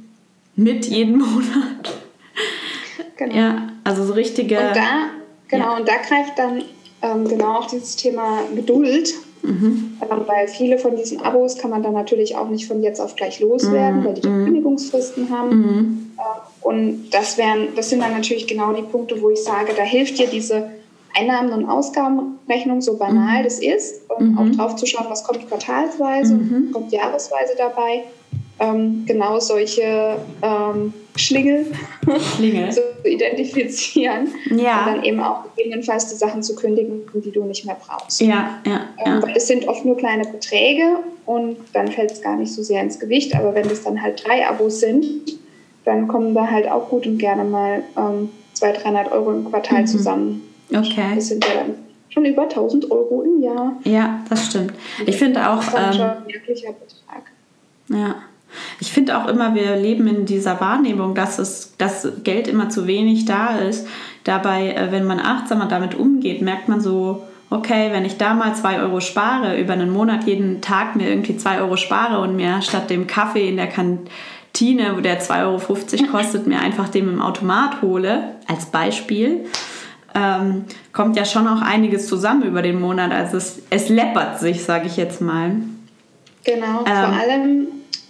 mit 0.56 0.86
jeden 0.86 1.18
Monat. 1.18 1.94
Genau. 3.16 3.34
Ja, 3.34 3.68
also 3.84 4.04
so 4.04 4.12
richtige. 4.12 4.58
Und 4.58 4.76
da, 4.76 5.10
genau, 5.48 5.64
ja. 5.72 5.76
und 5.76 5.88
da 5.88 5.96
greift 5.96 6.38
dann 6.38 6.62
ähm, 7.02 7.28
genau 7.28 7.58
auch 7.58 7.66
dieses 7.66 7.96
Thema 7.96 8.40
Geduld. 8.54 9.14
Mhm. 9.42 9.98
Ähm, 10.00 10.20
weil 10.26 10.48
viele 10.48 10.78
von 10.78 10.96
diesen 10.96 11.20
Abos 11.20 11.58
kann 11.58 11.70
man 11.70 11.82
dann 11.82 11.92
natürlich 11.92 12.34
auch 12.34 12.48
nicht 12.48 12.66
von 12.66 12.82
jetzt 12.82 12.98
auf 12.98 13.14
gleich 13.14 13.40
loswerden, 13.40 14.00
mhm. 14.00 14.04
weil 14.04 14.14
die 14.14 14.26
mhm. 14.26 14.44
Kündigungsfristen 14.46 15.28
haben. 15.30 15.56
Mhm. 15.56 16.12
Äh, 16.18 16.66
und 16.66 17.10
das 17.10 17.36
wären, 17.36 17.68
das 17.76 17.90
sind 17.90 18.00
dann 18.00 18.12
natürlich 18.12 18.46
genau 18.46 18.72
die 18.72 18.82
Punkte, 18.82 19.20
wo 19.20 19.28
ich 19.28 19.42
sage, 19.42 19.74
da 19.76 19.82
hilft 19.82 20.18
dir 20.18 20.28
diese 20.28 20.70
Einnahmen- 21.14 21.52
und 21.52 21.68
Ausgabenrechnung, 21.68 22.80
so 22.80 22.96
banal 22.96 23.40
mhm. 23.40 23.44
das 23.44 23.58
ist, 23.60 24.02
und 24.10 24.32
mhm. 24.32 24.38
auch 24.38 24.56
drauf 24.56 24.76
zu 24.76 24.86
schauen, 24.86 25.06
was 25.08 25.24
kommt 25.24 25.48
quartalsweise, 25.48 26.34
mhm. 26.34 26.72
kommt 26.72 26.92
jahresweise 26.92 27.54
dabei. 27.56 28.04
Ähm, 28.60 29.02
genau 29.04 29.40
solche 29.40 30.16
ähm, 30.40 30.94
Schlingel, 31.16 31.66
Schlingel. 32.36 32.70
zu 32.72 32.80
identifizieren 33.02 34.28
ja. 34.50 34.80
und 34.80 34.86
dann 34.86 35.02
eben 35.02 35.20
auch 35.20 35.42
gegebenenfalls 35.56 36.08
die 36.08 36.14
Sachen 36.14 36.40
zu 36.40 36.54
kündigen, 36.54 37.02
die 37.14 37.32
du 37.32 37.42
nicht 37.44 37.66
mehr 37.66 37.76
brauchst. 37.84 38.20
Ja, 38.20 38.60
ja, 38.64 38.88
ähm, 39.04 39.22
Weil 39.22 39.36
es 39.36 39.48
sind 39.48 39.66
oft 39.66 39.84
nur 39.84 39.96
kleine 39.96 40.24
Beträge 40.24 40.98
und 41.26 41.56
dann 41.72 41.88
fällt 41.88 42.12
es 42.12 42.22
gar 42.22 42.36
nicht 42.36 42.52
so 42.52 42.62
sehr 42.62 42.80
ins 42.80 43.00
Gewicht. 43.00 43.34
Aber 43.34 43.54
wenn 43.56 43.68
das 43.68 43.82
dann 43.82 44.00
halt 44.00 44.24
drei 44.24 44.46
Abos 44.46 44.78
sind, 44.78 45.04
dann 45.84 46.06
kommen 46.06 46.32
da 46.32 46.48
halt 46.48 46.70
auch 46.70 46.88
gut 46.88 47.06
und 47.08 47.18
gerne 47.18 47.42
mal 47.42 47.82
ähm, 47.96 48.30
200, 48.54 48.84
300 48.84 49.12
Euro 49.12 49.32
im 49.32 49.50
Quartal 49.50 49.82
mhm. 49.82 49.86
zusammen. 49.86 50.53
Okay. 50.70 51.12
Das 51.14 51.28
sind 51.28 51.44
ja 51.44 51.54
dann 51.54 51.74
schon 52.08 52.24
über 52.24 52.42
1000 52.42 52.90
Euro 52.90 53.22
im 53.22 53.42
Jahr. 53.42 53.76
Ja, 53.84 54.20
das 54.28 54.46
stimmt. 54.46 54.72
Ich 55.06 55.16
finde 55.16 55.48
auch. 55.50 55.64
Das 55.64 55.66
ist 55.68 55.74
ähm, 55.74 55.92
schon 55.92 56.02
ein 56.02 56.26
wirklicher 56.26 56.72
Betrag. 56.72 57.24
Ja. 57.88 58.16
Ich 58.78 58.92
finde 58.92 59.18
auch 59.18 59.26
immer, 59.26 59.54
wir 59.54 59.76
leben 59.76 60.06
in 60.06 60.26
dieser 60.26 60.60
Wahrnehmung, 60.60 61.14
dass 61.14 61.38
es, 61.40 61.74
dass 61.76 62.06
Geld 62.22 62.46
immer 62.46 62.68
zu 62.68 62.86
wenig 62.86 63.24
da 63.24 63.58
ist. 63.58 63.86
Dabei, 64.22 64.72
äh, 64.72 64.92
wenn 64.92 65.04
man 65.04 65.18
achtsamer 65.18 65.66
damit 65.66 65.94
umgeht, 65.96 66.40
merkt 66.40 66.68
man 66.68 66.80
so, 66.80 67.24
okay, 67.50 67.90
wenn 67.92 68.04
ich 68.04 68.16
da 68.16 68.34
mal 68.34 68.54
zwei 68.54 68.80
Euro 68.80 69.00
spare, 69.00 69.58
über 69.58 69.72
einen 69.74 69.92
Monat 69.92 70.24
jeden 70.24 70.60
Tag 70.60 70.96
mir 70.96 71.08
irgendwie 71.08 71.36
zwei 71.36 71.60
Euro 71.60 71.76
spare 71.76 72.20
und 72.20 72.36
mir 72.36 72.62
statt 72.62 72.90
dem 72.90 73.06
Kaffee 73.06 73.48
in 73.48 73.56
der 73.56 73.68
Kantine, 73.68 74.96
wo 74.96 75.00
der 75.00 75.20
2,50 75.20 75.42
Euro 75.42 76.12
kostet, 76.12 76.46
mir 76.46 76.60
einfach 76.60 76.88
den 76.88 77.08
im 77.08 77.22
Automat 77.22 77.82
hole, 77.82 78.34
als 78.46 78.66
Beispiel, 78.66 79.46
ähm, 80.14 80.64
kommt 80.92 81.16
ja 81.16 81.24
schon 81.24 81.46
auch 81.48 81.60
einiges 81.60 82.06
zusammen 82.06 82.42
über 82.42 82.62
den 82.62 82.80
Monat. 82.80 83.12
Also 83.12 83.36
es, 83.36 83.60
es 83.70 83.88
läppert 83.88 84.38
sich, 84.38 84.62
sage 84.62 84.86
ich 84.86 84.96
jetzt 84.96 85.20
mal. 85.20 85.56
Genau, 86.44 86.80
ähm, 86.80 86.84
vor 86.84 86.94
allem 86.94 87.66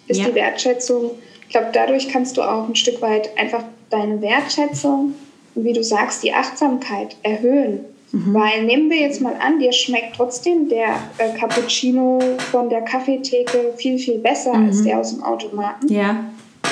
ist 0.07 0.21
ja. 0.21 0.27
die 0.27 0.35
Wertschätzung, 0.35 1.13
ich 1.43 1.49
glaube, 1.49 1.69
dadurch 1.73 2.09
kannst 2.09 2.37
du 2.37 2.43
auch 2.43 2.69
ein 2.69 2.77
Stück 2.77 3.01
weit 3.01 3.31
einfach 3.39 3.63
deine 3.91 4.21
Wertschätzung 4.21 5.15
und 5.55 5.65
wie 5.65 5.73
du 5.73 5.83
sagst, 5.83 6.23
die 6.25 6.35
Achtsamkeit 6.35 7.17
erhöhen. 7.23 7.81
Mhm. 8.13 8.35
Weil 8.35 8.65
nehmen 8.65 8.91
wir 8.91 8.99
jetzt 8.99 9.21
mal 9.21 9.35
an, 9.41 9.61
dir 9.61 9.73
schmeckt 9.73 10.17
trotzdem 10.17 10.69
der 10.69 10.97
äh, 11.19 11.31
Cappuccino 11.39 12.19
von 12.51 12.69
der 12.69 12.83
Kaffeetheke 12.83 13.73
viel, 13.77 13.99
viel 13.99 14.19
besser 14.19 14.55
mhm. 14.55 14.69
als 14.69 14.83
der 14.83 14.99
aus 14.99 15.15
dem 15.15 15.23
Automaten. 15.23 15.93
Ja 15.93 16.25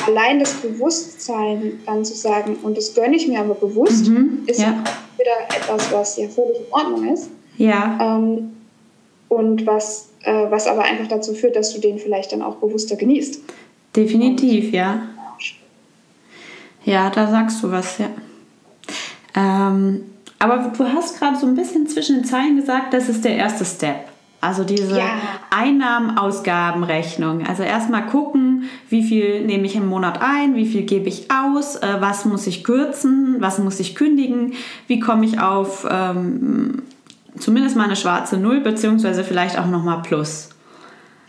allein 0.06 0.40
das 0.40 0.54
Bewusstsein 0.54 1.80
dann 1.86 2.04
zu 2.04 2.14
sagen, 2.14 2.56
und 2.62 2.76
das 2.76 2.94
gönne 2.94 3.16
ich 3.16 3.28
mir 3.28 3.40
aber 3.40 3.54
bewusst, 3.54 4.08
mhm, 4.08 4.42
ist 4.46 4.60
ja. 4.60 4.82
wieder 5.16 5.56
etwas, 5.56 5.92
was 5.92 6.16
ja 6.16 6.28
völlig 6.28 6.58
in 6.58 6.72
Ordnung 6.72 7.12
ist. 7.12 7.30
Ja. 7.56 7.98
Ähm, 8.00 8.52
und 9.28 9.66
was, 9.66 10.10
äh, 10.24 10.50
was 10.50 10.66
aber 10.66 10.82
einfach 10.82 11.08
dazu 11.08 11.34
führt, 11.34 11.56
dass 11.56 11.72
du 11.72 11.80
den 11.80 11.98
vielleicht 11.98 12.32
dann 12.32 12.42
auch 12.42 12.56
bewusster 12.56 12.96
genießt. 12.96 13.40
Definitiv, 13.96 14.66
und, 14.66 14.72
ja. 14.72 15.02
Ja, 16.84 17.10
da 17.10 17.30
sagst 17.30 17.62
du 17.62 17.70
was, 17.70 17.98
ja. 17.98 18.10
Ähm, 19.34 20.04
aber 20.38 20.72
du 20.76 20.84
hast 20.84 21.18
gerade 21.18 21.38
so 21.38 21.46
ein 21.46 21.54
bisschen 21.54 21.86
zwischen 21.86 22.16
den 22.16 22.24
Zeilen 22.24 22.56
gesagt, 22.56 22.92
das 22.92 23.08
ist 23.08 23.24
der 23.24 23.36
erste 23.36 23.64
Step. 23.64 24.11
Also 24.42 24.64
diese 24.64 24.98
ja. 24.98 25.06
Einnahmen-Ausgaben-Rechnung. 25.50 27.46
Also 27.46 27.62
erstmal 27.62 28.06
gucken, 28.06 28.64
wie 28.88 29.04
viel 29.04 29.46
nehme 29.46 29.66
ich 29.66 29.76
im 29.76 29.86
Monat 29.86 30.20
ein, 30.20 30.56
wie 30.56 30.66
viel 30.66 30.82
gebe 30.82 31.08
ich 31.08 31.28
aus, 31.30 31.76
äh, 31.76 31.98
was 32.00 32.24
muss 32.24 32.48
ich 32.48 32.64
kürzen, 32.64 33.36
was 33.38 33.60
muss 33.60 33.78
ich 33.78 33.94
kündigen, 33.94 34.54
wie 34.88 34.98
komme 34.98 35.24
ich 35.24 35.38
auf 35.40 35.86
ähm, 35.88 36.82
zumindest 37.38 37.76
mal 37.76 37.84
eine 37.84 37.94
schwarze 37.94 38.36
Null, 38.36 38.60
beziehungsweise 38.60 39.22
vielleicht 39.22 39.56
auch 39.60 39.68
nochmal 39.68 40.02
Plus. 40.02 40.51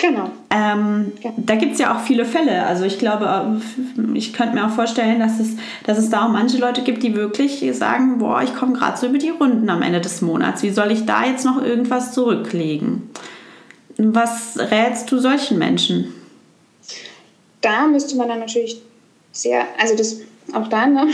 Genau. 0.04 0.32
Ähm, 0.50 1.14
ja. 1.22 1.32
Da 1.38 1.56
gibt 1.56 1.74
es 1.74 1.80
ja 1.80 1.96
auch 1.96 2.02
viele 2.02 2.26
Fälle. 2.26 2.66
Also 2.66 2.84
ich 2.84 3.00
glaube, 3.00 3.26
äh, 3.26 4.18
ich 4.18 4.34
könnte 4.34 4.54
mir 4.54 4.66
auch 4.66 4.72
vorstellen, 4.72 5.18
dass 5.18 5.40
es, 5.40 5.56
dass 5.86 5.98
es 5.98 6.10
da 6.10 6.26
auch 6.26 6.30
manche 6.30 6.58
Leute 6.58 6.82
gibt, 6.82 7.04
die 7.04 7.16
wirklich 7.16 7.66
sagen, 7.72 8.18
boah, 8.18 8.44
ich 8.44 8.54
komme 8.54 8.74
gerade 8.74 8.98
so 8.98 9.08
über 9.08 9.18
die 9.18 9.30
Runden 9.30 9.70
am 9.70 9.82
Ende 9.82 10.02
des 10.02 10.22
Monats. 10.22 10.62
Wie 10.62 10.72
soll 10.72 10.92
ich 10.92 11.06
da 11.06 11.24
jetzt 11.26 11.46
noch 11.46 11.64
irgendwas 11.64 12.12
zurücklegen? 12.12 13.12
Was 13.98 14.60
rätst 14.60 15.10
du 15.10 15.20
solchen 15.20 15.58
Menschen? 15.58 16.14
Da 17.62 17.88
müsste 17.88 18.18
man 18.18 18.28
dann 18.28 18.40
natürlich 18.40 18.82
sehr, 19.32 19.64
also 19.80 19.96
das 19.96 20.18
auch 20.52 20.68
da 20.68 20.86
ne, 20.86 21.08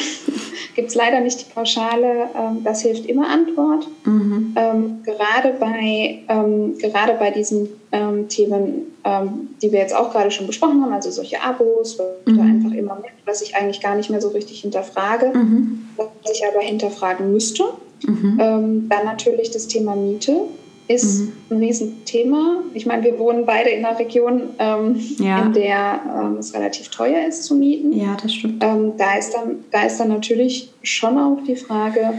gibt 0.76 0.90
es 0.90 0.96
leider 0.96 1.20
nicht 1.20 1.42
die 1.42 1.54
pauschale, 1.54 2.30
ähm, 2.36 2.64
das 2.64 2.82
hilft 2.82 3.06
immer 3.06 3.30
Antwort. 3.30 3.88
Mhm. 4.06 4.56
Ähm, 4.56 5.04
gerade, 5.04 5.54
bei, 5.60 6.20
ähm, 6.28 6.78
gerade 6.78 7.14
bei 7.14 7.32
diesen 7.32 7.70
ähm, 7.92 8.28
Themen, 8.30 8.94
ähm, 9.04 9.50
die 9.62 9.72
wir 9.72 9.80
jetzt 9.80 9.96
auch 9.96 10.12
gerade 10.12 10.32
schon 10.32 10.48
besprochen 10.48 10.82
haben, 10.84 10.94
also 10.94 11.12
solche 11.12 11.42
Abos 11.42 11.98
mhm. 12.26 12.34
oder 12.34 12.44
einfach 12.44 12.72
immer 12.72 12.96
mit, 12.96 13.12
was 13.26 13.42
ich 13.42 13.56
eigentlich 13.56 13.82
gar 13.82 13.96
nicht 13.96 14.10
mehr 14.10 14.22
so 14.22 14.30
richtig 14.30 14.62
hinterfrage, 14.62 15.32
mhm. 15.34 15.88
was 15.98 16.08
ich 16.32 16.44
aber 16.46 16.62
hinterfragen 16.62 17.32
müsste. 17.32 17.64
Mhm. 18.06 18.40
Ähm, 18.42 18.90
dann 18.90 19.06
natürlich 19.06 19.52
das 19.52 19.68
Thema 19.68 19.96
Miete 19.96 20.42
ist 20.90 21.22
mhm. 21.22 21.32
ein 21.52 21.58
Riesenthema. 21.58 22.64
Ich 22.74 22.88
meine, 22.88 23.04
wir 23.04 23.20
wohnen 23.20 23.46
beide 23.46 23.70
in 23.70 23.86
einer 23.86 23.98
Region, 23.98 24.50
ähm, 24.58 25.00
ja. 25.20 25.46
in 25.46 25.54
der 25.54 26.02
ähm, 26.20 26.38
es 26.40 26.54
relativ 26.56 26.90
teuer 26.90 27.28
ist 27.28 27.44
zu 27.44 27.54
mieten. 27.54 27.94
Ja, 27.94 28.18
das 28.22 28.34
stimmt. 28.34 28.64
Ähm, 28.64 28.94
da, 28.98 29.16
ist 29.16 29.34
dann, 29.36 29.64
da 29.72 29.84
ist 29.84 30.00
dann 30.00 30.10
natürlich 30.10 30.74
schon 30.82 31.20
auch 31.20 31.38
die 31.48 31.56
Frage, 31.56 32.16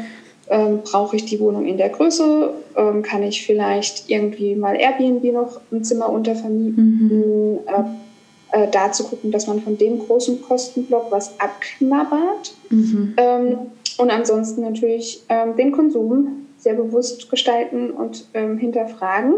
ähm, 0.48 0.80
brauche 0.84 1.16
ich 1.16 1.24
die 1.24 1.40
Wohnung 1.40 1.66
in 1.66 1.78
der 1.78 1.88
Größe? 1.88 2.54
Ähm, 2.76 3.02
kann 3.02 3.24
ich 3.24 3.44
vielleicht 3.44 4.08
irgendwie 4.08 4.54
mal 4.54 4.76
Airbnb 4.76 5.24
noch 5.32 5.60
ein 5.72 5.82
Zimmer 5.82 6.08
untervermieten? 6.08 7.08
Mhm. 7.08 7.58
Äh, 7.66 8.62
äh, 8.62 8.68
da 8.70 8.92
zu 8.92 9.02
gucken, 9.02 9.32
dass 9.32 9.48
man 9.48 9.60
von 9.62 9.78
dem 9.78 9.98
großen 9.98 10.42
Kostenblock 10.42 11.10
was 11.10 11.40
abknabbert. 11.40 12.54
Mhm. 12.68 13.14
Ähm, 13.16 13.58
und 13.98 14.10
ansonsten 14.10 14.62
natürlich 14.62 15.24
den 15.58 15.72
Konsum 15.72 16.46
sehr 16.60 16.74
bewusst 16.74 17.30
gestalten 17.30 17.90
und 17.90 18.26
ähm, 18.34 18.58
hinterfragen. 18.58 19.34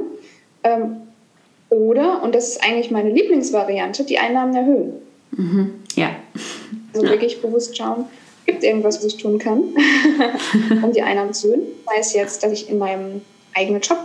Ähm, 0.64 0.96
oder, 1.70 2.22
und 2.22 2.34
das 2.34 2.50
ist 2.50 2.64
eigentlich 2.64 2.90
meine 2.90 3.10
Lieblingsvariante, 3.10 4.04
die 4.04 4.18
Einnahmen 4.18 4.54
erhöhen. 4.54 4.92
Mhm. 5.30 5.74
Ja. 5.94 6.10
Also 6.92 7.06
wirklich 7.06 7.40
bewusst 7.40 7.76
schauen, 7.76 8.04
gibt 8.44 8.58
es 8.58 8.64
irgendwas, 8.64 8.98
was 8.98 9.06
ich 9.06 9.16
tun 9.16 9.38
kann, 9.38 9.62
um 10.82 10.92
die 10.92 11.02
Einnahmen 11.02 11.32
zu 11.32 11.48
erhöhen. 11.48 11.66
Sei 11.86 11.98
es 11.98 12.12
jetzt, 12.12 12.42
dass 12.42 12.52
ich 12.52 12.68
in 12.68 12.78
meinem 12.78 13.22
eigenen 13.54 13.80
Job 13.80 13.98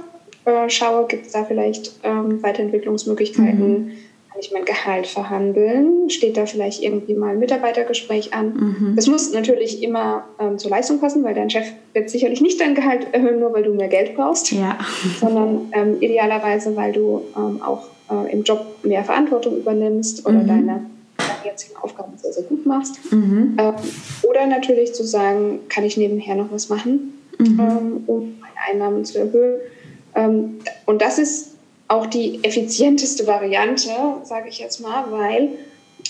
äh, 0.45 0.69
schaue, 0.69 1.07
gibt 1.07 1.25
es 1.25 1.33
da 1.33 1.43
vielleicht 1.43 1.91
ähm, 2.03 2.41
Weiterentwicklungsmöglichkeiten. 2.41 3.85
Mhm 3.87 3.91
kann 4.37 4.43
ich 4.43 4.51
mein 4.51 4.65
Gehalt 4.65 5.07
verhandeln? 5.07 6.11
Steht 6.11 6.37
da 6.37 6.45
vielleicht 6.45 6.83
irgendwie 6.83 7.15
mal 7.15 7.31
ein 7.31 7.39
Mitarbeitergespräch 7.39 8.35
an? 8.35 8.53
Mhm. 8.53 8.95
Das 8.95 9.07
muss 9.07 9.33
natürlich 9.33 9.81
immer 9.81 10.25
ähm, 10.39 10.59
zur 10.59 10.69
Leistung 10.69 10.99
passen, 10.99 11.23
weil 11.23 11.33
dein 11.33 11.49
Chef 11.49 11.65
wird 11.93 12.11
sicherlich 12.11 12.39
nicht 12.39 12.61
dein 12.61 12.75
Gehalt 12.75 13.07
erhöhen, 13.13 13.39
nur 13.39 13.51
weil 13.53 13.63
du 13.63 13.73
mehr 13.73 13.87
Geld 13.87 14.15
brauchst, 14.15 14.51
ja. 14.51 14.77
sondern 15.19 15.71
ähm, 15.71 15.97
idealerweise, 16.01 16.75
weil 16.75 16.93
du 16.93 17.23
ähm, 17.35 17.63
auch 17.63 17.87
äh, 18.11 18.31
im 18.31 18.43
Job 18.43 18.63
mehr 18.83 19.03
Verantwortung 19.03 19.57
übernimmst 19.57 20.23
oder 20.23 20.37
mhm. 20.37 20.47
deine 20.47 20.85
jetzigen 21.43 21.75
Aufgaben 21.77 22.11
sehr, 22.17 22.33
sehr 22.33 22.43
gut 22.43 22.63
machst. 22.63 23.11
Mhm. 23.11 23.57
Ähm, 23.57 23.73
oder 24.21 24.45
natürlich 24.45 24.93
zu 24.93 25.03
sagen, 25.03 25.61
kann 25.67 25.83
ich 25.83 25.97
nebenher 25.97 26.35
noch 26.35 26.51
was 26.51 26.69
machen, 26.69 27.17
mhm. 27.39 27.59
ähm, 27.59 28.03
um 28.05 28.35
meine 28.39 28.53
Einnahmen 28.69 29.03
zu 29.03 29.17
erhöhen. 29.17 29.61
Ähm, 30.13 30.59
und 30.85 31.01
das 31.01 31.17
ist 31.17 31.56
auch 31.87 32.05
die 32.05 32.43
effizienteste 32.43 33.27
Variante, 33.27 33.89
sage 34.23 34.49
ich 34.49 34.59
jetzt 34.59 34.81
mal, 34.81 35.05
weil 35.09 35.49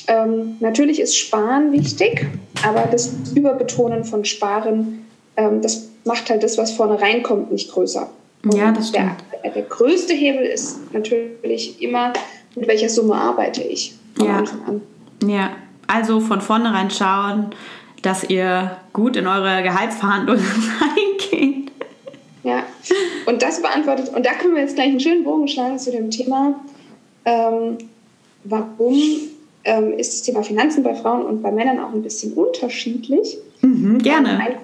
ähm, 0.08 0.58
natürlich 0.60 1.00
ist 1.00 1.18
Sparen 1.18 1.72
wichtig, 1.72 2.26
aber 2.66 2.88
das 2.92 3.12
Überbetonen 3.36 4.04
von 4.04 4.26
Sparen, 4.26 5.06
ähm, 5.36 5.62
das 5.62 5.90
macht 6.06 6.30
halt 6.30 6.44
das, 6.44 6.58
was 6.58 6.72
vorne 6.72 7.00
reinkommt, 7.02 7.52
nicht 7.52 7.72
größer. 7.72 8.10
Und 8.44 8.56
ja, 8.56 8.72
das 8.72 8.90
stimmt. 8.90 9.12
Der, 9.44 9.52
der, 9.52 9.64
größte 9.64 10.14
Hebel 10.14 10.46
ist 10.46 10.94
natürlich 10.94 11.82
immer, 11.82 12.14
mit 12.56 12.68
welcher 12.68 12.90
Summe 12.90 13.16
arbeite 13.16 13.62
ich 13.62 13.96
von 14.16 14.28
ja. 14.28 14.38
Anfang 14.38 14.62
an. 14.66 14.82
Ja, 15.28 15.52
also 15.88 16.20
von 16.20 16.42
vornherein 16.42 16.90
schauen, 16.90 17.48
dass 18.02 18.24
ihr 18.24 18.78
gut 18.94 19.16
in 19.16 19.28
eure 19.28 19.64
Gehaltsverhandlungen 19.64 20.46
reingeht 20.82 21.37
ja, 22.48 22.64
und 23.26 23.42
das 23.42 23.62
beantwortet, 23.62 24.16
und 24.16 24.26
da 24.26 24.34
können 24.34 24.56
wir 24.56 24.62
jetzt 24.62 24.76
gleich 24.76 24.88
einen 24.88 25.02
schönen 25.02 25.26
Bogen 25.26 25.48
schlagen 25.50 25.78
zu 25.78 25.92
dem 25.92 26.10
Thema, 26.10 26.60
ähm, 27.26 27.78
warum 28.46 28.96
ähm, 29.66 29.94
ist 29.98 30.14
das 30.14 30.22
Thema 30.22 30.44
Finanzen 30.44 30.82
bei 30.82 30.96
Frauen 30.96 31.26
und 31.26 31.42
bei 31.42 31.52
Männern 31.52 31.80
auch 31.80 31.92
ein 31.92 32.02
bisschen 32.02 32.34
unterschiedlich. 32.34 33.38
Mhm, 33.62 33.98
gerne. 34.02 34.40
Ein, 34.40 34.56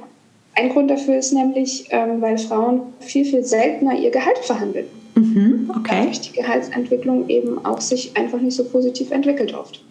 ein, 0.55 0.69
Grund 0.69 0.89
dafür 0.89 1.17
ist 1.17 1.33
nämlich, 1.33 1.87
ähm, 1.89 2.21
weil 2.21 2.37
Frauen 2.37 2.81
viel, 3.01 3.25
viel 3.25 3.43
seltener 3.43 3.99
ihr 3.99 4.11
Gehalt 4.11 4.37
verhandeln. 4.39 4.85
Mhm, 5.15 5.71
okay. 5.77 5.97
Dadurch 5.99 6.21
die 6.21 6.31
Gehaltsentwicklung 6.31 7.27
eben 7.27 7.65
auch 7.65 7.81
sich 7.81 8.15
einfach 8.15 8.39
nicht 8.39 8.55
so 8.55 8.63
positiv 8.63 9.11
entwickelt 9.11 9.53
oft. 9.53 9.83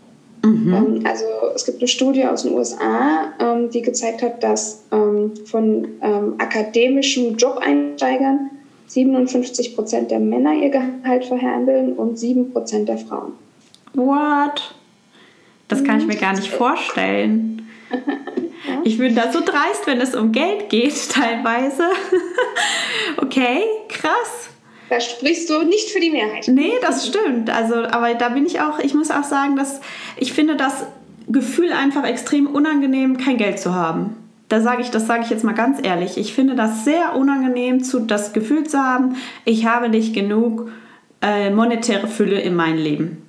Mhm. 0.44 0.74
Ähm, 0.74 1.00
also 1.04 1.24
es 1.54 1.64
gibt 1.64 1.78
eine 1.78 1.88
Studie 1.88 2.24
aus 2.24 2.42
den 2.42 2.54
USA, 2.54 3.32
ähm, 3.38 3.70
die 3.70 3.82
gezeigt 3.82 4.22
hat, 4.22 4.42
dass 4.42 4.84
ähm, 4.90 5.32
von 5.46 5.88
akademischen 6.38 7.36
Job-Einsteigern 7.36 8.50
57 8.86 9.74
Prozent 9.74 10.10
der 10.10 10.20
Männer 10.20 10.52
ihr 10.54 10.70
Gehalt 10.70 11.24
verhandeln 11.24 11.94
und 11.94 12.18
7 12.18 12.52
Prozent 12.52 12.88
der 12.88 12.98
Frauen. 12.98 13.32
What? 13.94 14.74
Das 15.68 15.84
kann 15.84 16.00
ich 16.00 16.06
mir 16.06 16.16
gar 16.16 16.34
nicht 16.34 16.48
vorstellen. 16.48 17.68
Ich 18.84 18.98
bin 18.98 19.14
da 19.14 19.30
so 19.32 19.40
dreist, 19.40 19.86
wenn 19.86 20.00
es 20.00 20.14
um 20.14 20.32
Geld 20.32 20.68
geht, 20.68 20.94
teilweise. 21.10 21.84
okay, 23.16 23.62
krass. 23.88 24.51
Da 24.92 25.00
sprichst 25.00 25.48
du 25.48 25.62
nicht 25.62 25.88
für 25.88 26.00
die 26.00 26.10
Mehrheit. 26.10 26.48
Nee, 26.48 26.74
das 26.82 27.06
stimmt. 27.06 27.48
Also, 27.48 27.76
aber 27.76 28.12
da 28.12 28.28
bin 28.28 28.44
ich 28.44 28.60
auch, 28.60 28.78
ich 28.78 28.92
muss 28.92 29.10
auch 29.10 29.24
sagen, 29.24 29.56
dass 29.56 29.80
ich 30.18 30.34
finde 30.34 30.54
das 30.54 30.84
Gefühl 31.28 31.72
einfach 31.72 32.04
extrem 32.04 32.46
unangenehm, 32.46 33.16
kein 33.16 33.38
Geld 33.38 33.58
zu 33.58 33.74
haben. 33.74 34.14
Da 34.50 34.60
sage 34.60 34.82
ich, 34.82 34.90
das 34.90 35.06
sage 35.06 35.22
ich 35.24 35.30
jetzt 35.30 35.44
mal 35.44 35.54
ganz 35.54 35.78
ehrlich. 35.82 36.18
Ich 36.18 36.34
finde 36.34 36.56
das 36.56 36.84
sehr 36.84 37.16
unangenehm, 37.16 37.82
zu, 37.82 38.00
das 38.00 38.34
Gefühl 38.34 38.64
zu 38.64 38.80
haben, 38.80 39.16
ich 39.46 39.64
habe 39.64 39.88
nicht 39.88 40.12
genug 40.12 40.70
äh, 41.22 41.48
monetäre 41.48 42.06
Fülle 42.06 42.42
in 42.42 42.54
meinem 42.54 42.76
Leben. 42.76 43.22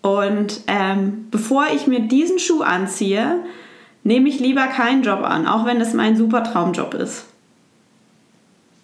Und 0.00 0.62
ähm, 0.66 1.26
bevor 1.30 1.66
ich 1.74 1.86
mir 1.86 2.00
diesen 2.00 2.38
Schuh 2.38 2.62
anziehe, 2.62 3.40
nehme 4.02 4.30
ich 4.30 4.40
lieber 4.40 4.66
keinen 4.68 5.02
Job 5.02 5.20
an, 5.24 5.46
auch 5.46 5.66
wenn 5.66 5.78
es 5.78 5.92
mein 5.92 6.16
super 6.16 6.42
Traumjob 6.42 6.94
ist. 6.94 7.26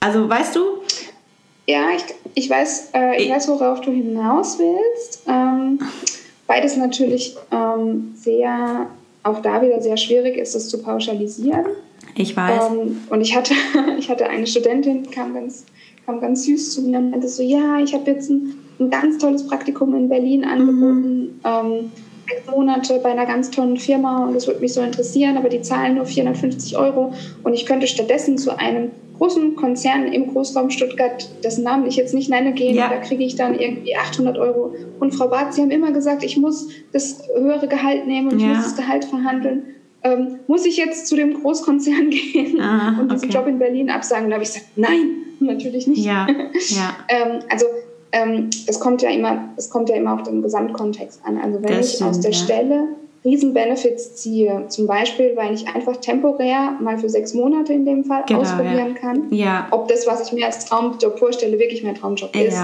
Also 0.03 0.29
weißt 0.29 0.57
du, 0.57 0.82
ja, 1.67 1.91
ich, 1.95 2.03
ich, 2.35 2.51
weiß, 2.51 2.91
äh, 2.95 3.23
ich 3.23 3.31
weiß, 3.31 3.49
worauf 3.49 3.81
du 3.81 3.91
hinaus 3.91 4.59
willst. 4.59 5.23
Ähm, 5.29 5.79
beides 6.47 6.77
natürlich 6.77 7.37
ähm, 7.51 8.13
sehr, 8.17 8.87
auch 9.23 9.41
da 9.41 9.63
wieder 9.63 9.81
sehr 9.81 9.97
schwierig 9.97 10.37
ist, 10.37 10.55
es 10.55 10.69
zu 10.69 10.83
pauschalisieren. 10.83 11.67
Ich 12.15 12.37
weiß. 12.37 12.71
Ähm, 12.71 12.99
und 13.11 13.21
ich 13.21 13.37
hatte, 13.37 13.55
ich 13.99 14.11
hatte 14.11 14.29
eine 14.29 14.47
Studentin, 14.47 15.11
kam 15.11 15.35
ganz, 15.35 15.65
kam 16.05 16.21
ganz 16.21 16.45
süß 16.45 16.75
zu 16.75 16.83
mir 16.83 16.99
und 16.99 17.11
meinte 17.11 17.29
so, 17.29 17.43
ja, 17.43 17.79
ich 17.79 17.95
habe 17.95 18.11
jetzt 18.11 18.29
ein, 18.29 18.55
ein 18.81 18.91
ganz 18.91 19.19
tolles 19.19 19.47
Praktikum 19.47 19.95
in 19.95 20.09
Berlin 20.09 20.45
angeboten. 20.45 21.41
Mhm. 21.45 21.93
Sechs 22.33 22.51
Monate 22.51 23.01
bei 23.03 23.11
einer 23.11 23.27
ganz 23.27 23.51
tollen 23.51 23.77
Firma 23.77 24.27
und 24.27 24.35
das 24.35 24.47
würde 24.47 24.61
mich 24.61 24.73
so 24.73 24.81
interessieren, 24.81 25.37
aber 25.37 25.49
die 25.49 25.63
zahlen 25.63 25.97
nur 25.97 26.07
450 26.07 26.77
Euro 26.77 27.13
und 27.43 27.55
ich 27.55 27.67
könnte 27.67 27.87
stattdessen 27.87 28.39
zu 28.39 28.57
einem 28.59 28.91
großen 29.23 29.55
Konzern 29.55 30.07
im 30.13 30.33
Großraum 30.33 30.71
Stuttgart, 30.71 31.29
dessen 31.45 31.63
Namen 31.63 31.87
ich 31.87 31.95
jetzt 31.95 32.13
nicht 32.13 32.29
nenne, 32.29 32.53
gehen. 32.53 32.75
Ja. 32.75 32.89
Da 32.89 32.97
kriege 32.97 33.23
ich 33.23 33.37
dann 33.37 33.55
irgendwie 33.55 33.95
800 33.95 34.37
Euro. 34.37 34.75
Und 34.99 35.15
Frau 35.15 35.29
Barth, 35.29 35.55
Sie 35.55 35.63
haben 35.63 35.71
immer 35.71 35.93
gesagt, 35.93 36.25
ich 36.25 36.37
muss 36.37 36.69
das 36.93 37.23
höhere 37.37 37.69
Gehalt 37.69 38.07
nehmen 38.09 38.33
und 38.33 38.41
ja. 38.41 38.51
ich 38.51 38.57
muss 38.57 38.65
das 38.65 38.77
Gehalt 38.77 39.05
verhandeln. 39.05 39.77
Ähm, 40.03 40.41
muss 40.49 40.67
ich 40.67 40.77
jetzt 40.77 41.07
zu 41.07 41.15
dem 41.15 41.41
Großkonzern 41.41 42.11
gehen 42.33 42.61
ah, 42.61 42.97
und 43.01 43.13
diesen 43.13 43.29
okay. 43.29 43.39
Job 43.39 43.47
in 43.47 43.61
Berlin 43.61 43.91
absagen? 43.91 44.29
Da 44.29 44.35
habe 44.35 44.43
ich 44.43 44.53
gesagt, 44.53 44.71
nein, 44.75 45.11
natürlich 45.39 45.87
nicht. 45.87 46.05
Ja. 46.05 46.27
Ja. 46.71 46.97
ähm, 47.09 47.43
also 47.49 47.67
ähm, 48.13 48.51
es 48.67 48.79
kommt 48.79 49.03
ja 49.03 49.11
immer, 49.11 49.49
es 49.57 49.71
kommt 49.71 49.89
ja 49.89 49.97
immer 49.97 50.15
auf 50.15 50.23
den 50.23 50.43
Gesamtkontext 50.43 51.21
an. 51.25 51.39
Also 51.39 51.63
wenn 51.63 51.77
das 51.77 51.95
ich 51.95 52.05
aus 52.05 52.21
der 52.21 52.31
ja. 52.31 52.37
Stelle 52.37 52.89
Riesenbenefits 53.25 54.17
ziehe. 54.17 54.65
Zum 54.69 54.87
Beispiel, 54.87 55.37
weil 55.37 55.55
ich 55.55 55.67
einfach 55.69 55.97
temporär 55.97 56.77
mal 56.81 56.99
für 56.99 57.09
sechs 57.09 57.35
Monate 57.35 57.73
in 57.73 57.85
dem 57.85 58.05
Fall 58.05 58.25
genau, 58.27 58.41
ausprobieren 58.41 58.95
ja. 58.95 59.01
kann, 59.01 59.27
ja. 59.31 59.69
ob 59.71 59.89
das, 59.89 60.07
was 60.07 60.27
ich 60.27 60.33
mir 60.33 60.47
als 60.47 60.65
Traumjob 60.65 61.19
vorstelle, 61.19 61.59
wirklich 61.59 61.85
mein 61.85 61.95
Traumjob 61.95 62.35
ist. 62.37 62.59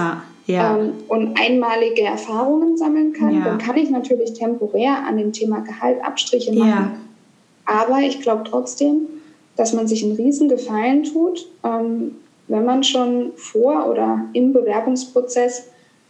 Ähm, 0.47 0.93
und 1.07 1.39
einmalige 1.39 2.01
Erfahrungen 2.01 2.75
sammeln 2.75 3.13
kann, 3.13 3.43
dann 3.43 3.59
kann 3.59 3.77
ich 3.77 3.91
natürlich 3.91 4.33
temporär 4.33 5.05
an 5.07 5.17
dem 5.17 5.31
Thema 5.31 5.59
Gehalt 5.59 6.03
Abstriche 6.03 6.51
machen. 6.51 6.93
Aber 7.65 7.99
ich 7.99 8.19
glaube 8.19 8.43
trotzdem, 8.49 9.01
dass 9.55 9.73
man 9.73 9.87
sich 9.87 10.03
einen 10.03 10.15
riesen 10.15 10.49
Gefallen 10.49 11.03
tut, 11.03 11.45
ähm, 11.63 12.15
wenn 12.49 12.65
man 12.65 12.83
schon 12.83 13.31
vor 13.35 13.89
oder 13.89 14.25
im 14.33 14.53
Bewerbungsprozess 14.53 15.67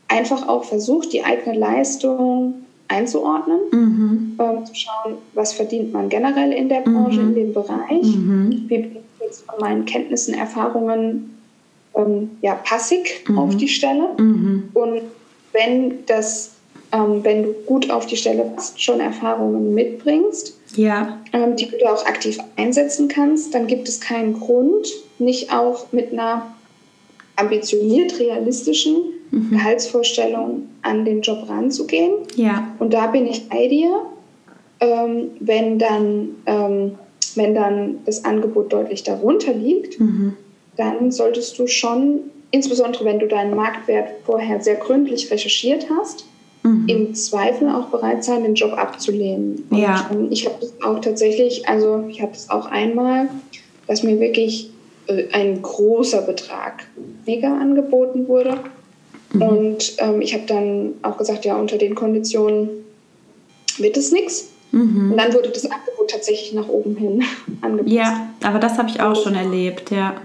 einfach 0.08 0.48
auch 0.48 0.64
versucht, 0.64 1.14
die 1.14 1.24
eigene 1.24 1.58
Leistung 1.58 2.66
einzuordnen, 2.88 3.60
mhm. 3.72 4.38
ähm, 4.40 4.66
zu 4.66 4.74
schauen, 4.74 5.18
was 5.34 5.54
verdient 5.54 5.94
man 5.94 6.10
generell 6.10 6.52
in 6.52 6.70
der 6.70 6.82
Branche, 6.82 7.20
mhm. 7.20 7.30
in 7.30 7.36
dem 7.36 7.54
Bereich, 7.54 8.04
mhm. 8.04 8.50
wie 8.50 8.78
bin 8.78 8.92
ich 8.96 9.26
jetzt 9.26 9.46
von 9.46 9.60
meinen 9.60 9.86
Kenntnissen, 9.86 10.34
Erfahrungen 10.34 11.38
ähm, 11.96 12.32
ja, 12.42 12.56
passig 12.56 13.24
mhm. 13.28 13.38
auf 13.38 13.56
die 13.58 13.68
Stelle. 13.68 14.10
Mhm. 14.18 14.70
Und 14.74 15.02
wenn 15.54 16.06
das 16.08 16.56
ähm, 16.92 17.24
wenn 17.24 17.44
du 17.44 17.54
gut 17.66 17.92
auf 17.92 18.06
die 18.06 18.18
Stelle 18.18 18.44
passt, 18.56 18.82
schon 18.82 19.00
Erfahrungen 19.00 19.74
mitbringst, 19.74 20.59
ja. 20.76 21.20
ähm, 21.34 21.56
die 21.56 21.68
du 21.68 21.86
auch 21.86 22.06
aktiv 22.06 22.38
einsetzen 22.56 23.08
kannst, 23.08 23.54
dann 23.54 23.68
gibt 23.68 23.88
es 23.88 24.00
keinen 24.00 24.40
Grund, 24.40 24.88
nicht 25.18 25.52
auch 25.54 25.92
mit 25.92 26.12
einer 26.12 26.54
ambitioniert 27.36 28.20
realistischen 28.20 28.98
mhm. 29.32 29.52
Gehaltsvorstellung 29.52 30.68
an 30.82 31.06
den 31.06 31.22
Job 31.22 31.50
ranzugehen. 31.50 32.14
Ja. 32.36 32.76
Und 32.80 32.94
da 32.94 33.08
bin 33.08 33.28
ich 33.28 33.50
bei 33.50 33.68
dir, 33.68 34.02
ähm, 34.80 35.32
wenn, 35.40 35.80
dann, 35.80 36.30
ähm, 36.46 36.96
wenn 37.36 37.56
dann 37.56 38.00
das 38.06 38.26
Angebot 38.26 38.74
deutlich 38.74 39.04
darunter 39.04 39.54
liegt, 39.54 40.00
mhm. 40.00 40.36
dann 40.78 41.12
solltest 41.12 41.58
du 41.60 41.68
schon, 41.68 42.22
insbesondere 42.52 43.06
wenn 43.06 43.20
du 43.20 43.28
deinen 43.28 43.56
Marktwert 43.56 44.10
vorher 44.26 44.62
sehr 44.62 44.76
gründlich 44.76 45.32
recherchiert 45.32 45.88
hast, 45.90 46.26
mhm. 46.70 46.88
im 46.88 47.16
Zweifel 47.16 47.70
auch 47.70 47.88
bereit 47.88 48.24
sein, 48.24 48.44
den 48.44 48.56
Job 48.56 48.74
abzulehnen. 48.74 49.66
Und 49.70 49.78
ja. 49.78 50.10
ich 50.30 50.46
habe 50.46 50.56
das 50.62 50.74
auch 50.84 51.00
tatsächlich, 51.00 51.68
also 51.68 52.06
ich 52.10 52.22
habe 52.22 52.32
das 52.32 52.50
auch 52.50 52.66
einmal, 52.68 53.30
dass 53.88 54.04
mir 54.04 54.20
wirklich 54.20 54.70
äh, 55.08 55.26
ein 55.32 55.62
großer 55.62 56.22
Betrag 56.22 56.86
mega 57.26 57.58
angeboten 57.58 58.28
wurde. 58.28 58.58
Mhm. 59.34 59.42
Und 59.42 59.94
ähm, 59.98 60.22
ich 60.22 60.34
habe 60.34 60.44
dann 60.48 60.94
auch 61.02 61.18
gesagt, 61.18 61.46
ja, 61.46 61.56
unter 61.56 61.78
den 61.78 61.96
Konditionen 61.96 62.70
wird 63.78 63.98
es 63.98 64.12
nichts. 64.12 64.50
Mhm. 64.72 65.12
Und 65.12 65.18
dann 65.18 65.34
wurde 65.34 65.50
das 65.50 65.66
Angebot 65.66 66.10
tatsächlich 66.10 66.54
nach 66.54 66.68
oben 66.68 66.96
hin 66.96 67.24
angepasst. 67.62 67.94
Ja, 67.94 68.30
aber 68.44 68.60
das 68.60 68.78
habe 68.78 68.90
ich 68.90 69.02
auch 69.02 69.16
schon 69.16 69.36
erlebt, 69.36 69.92
ja. 69.92 70.16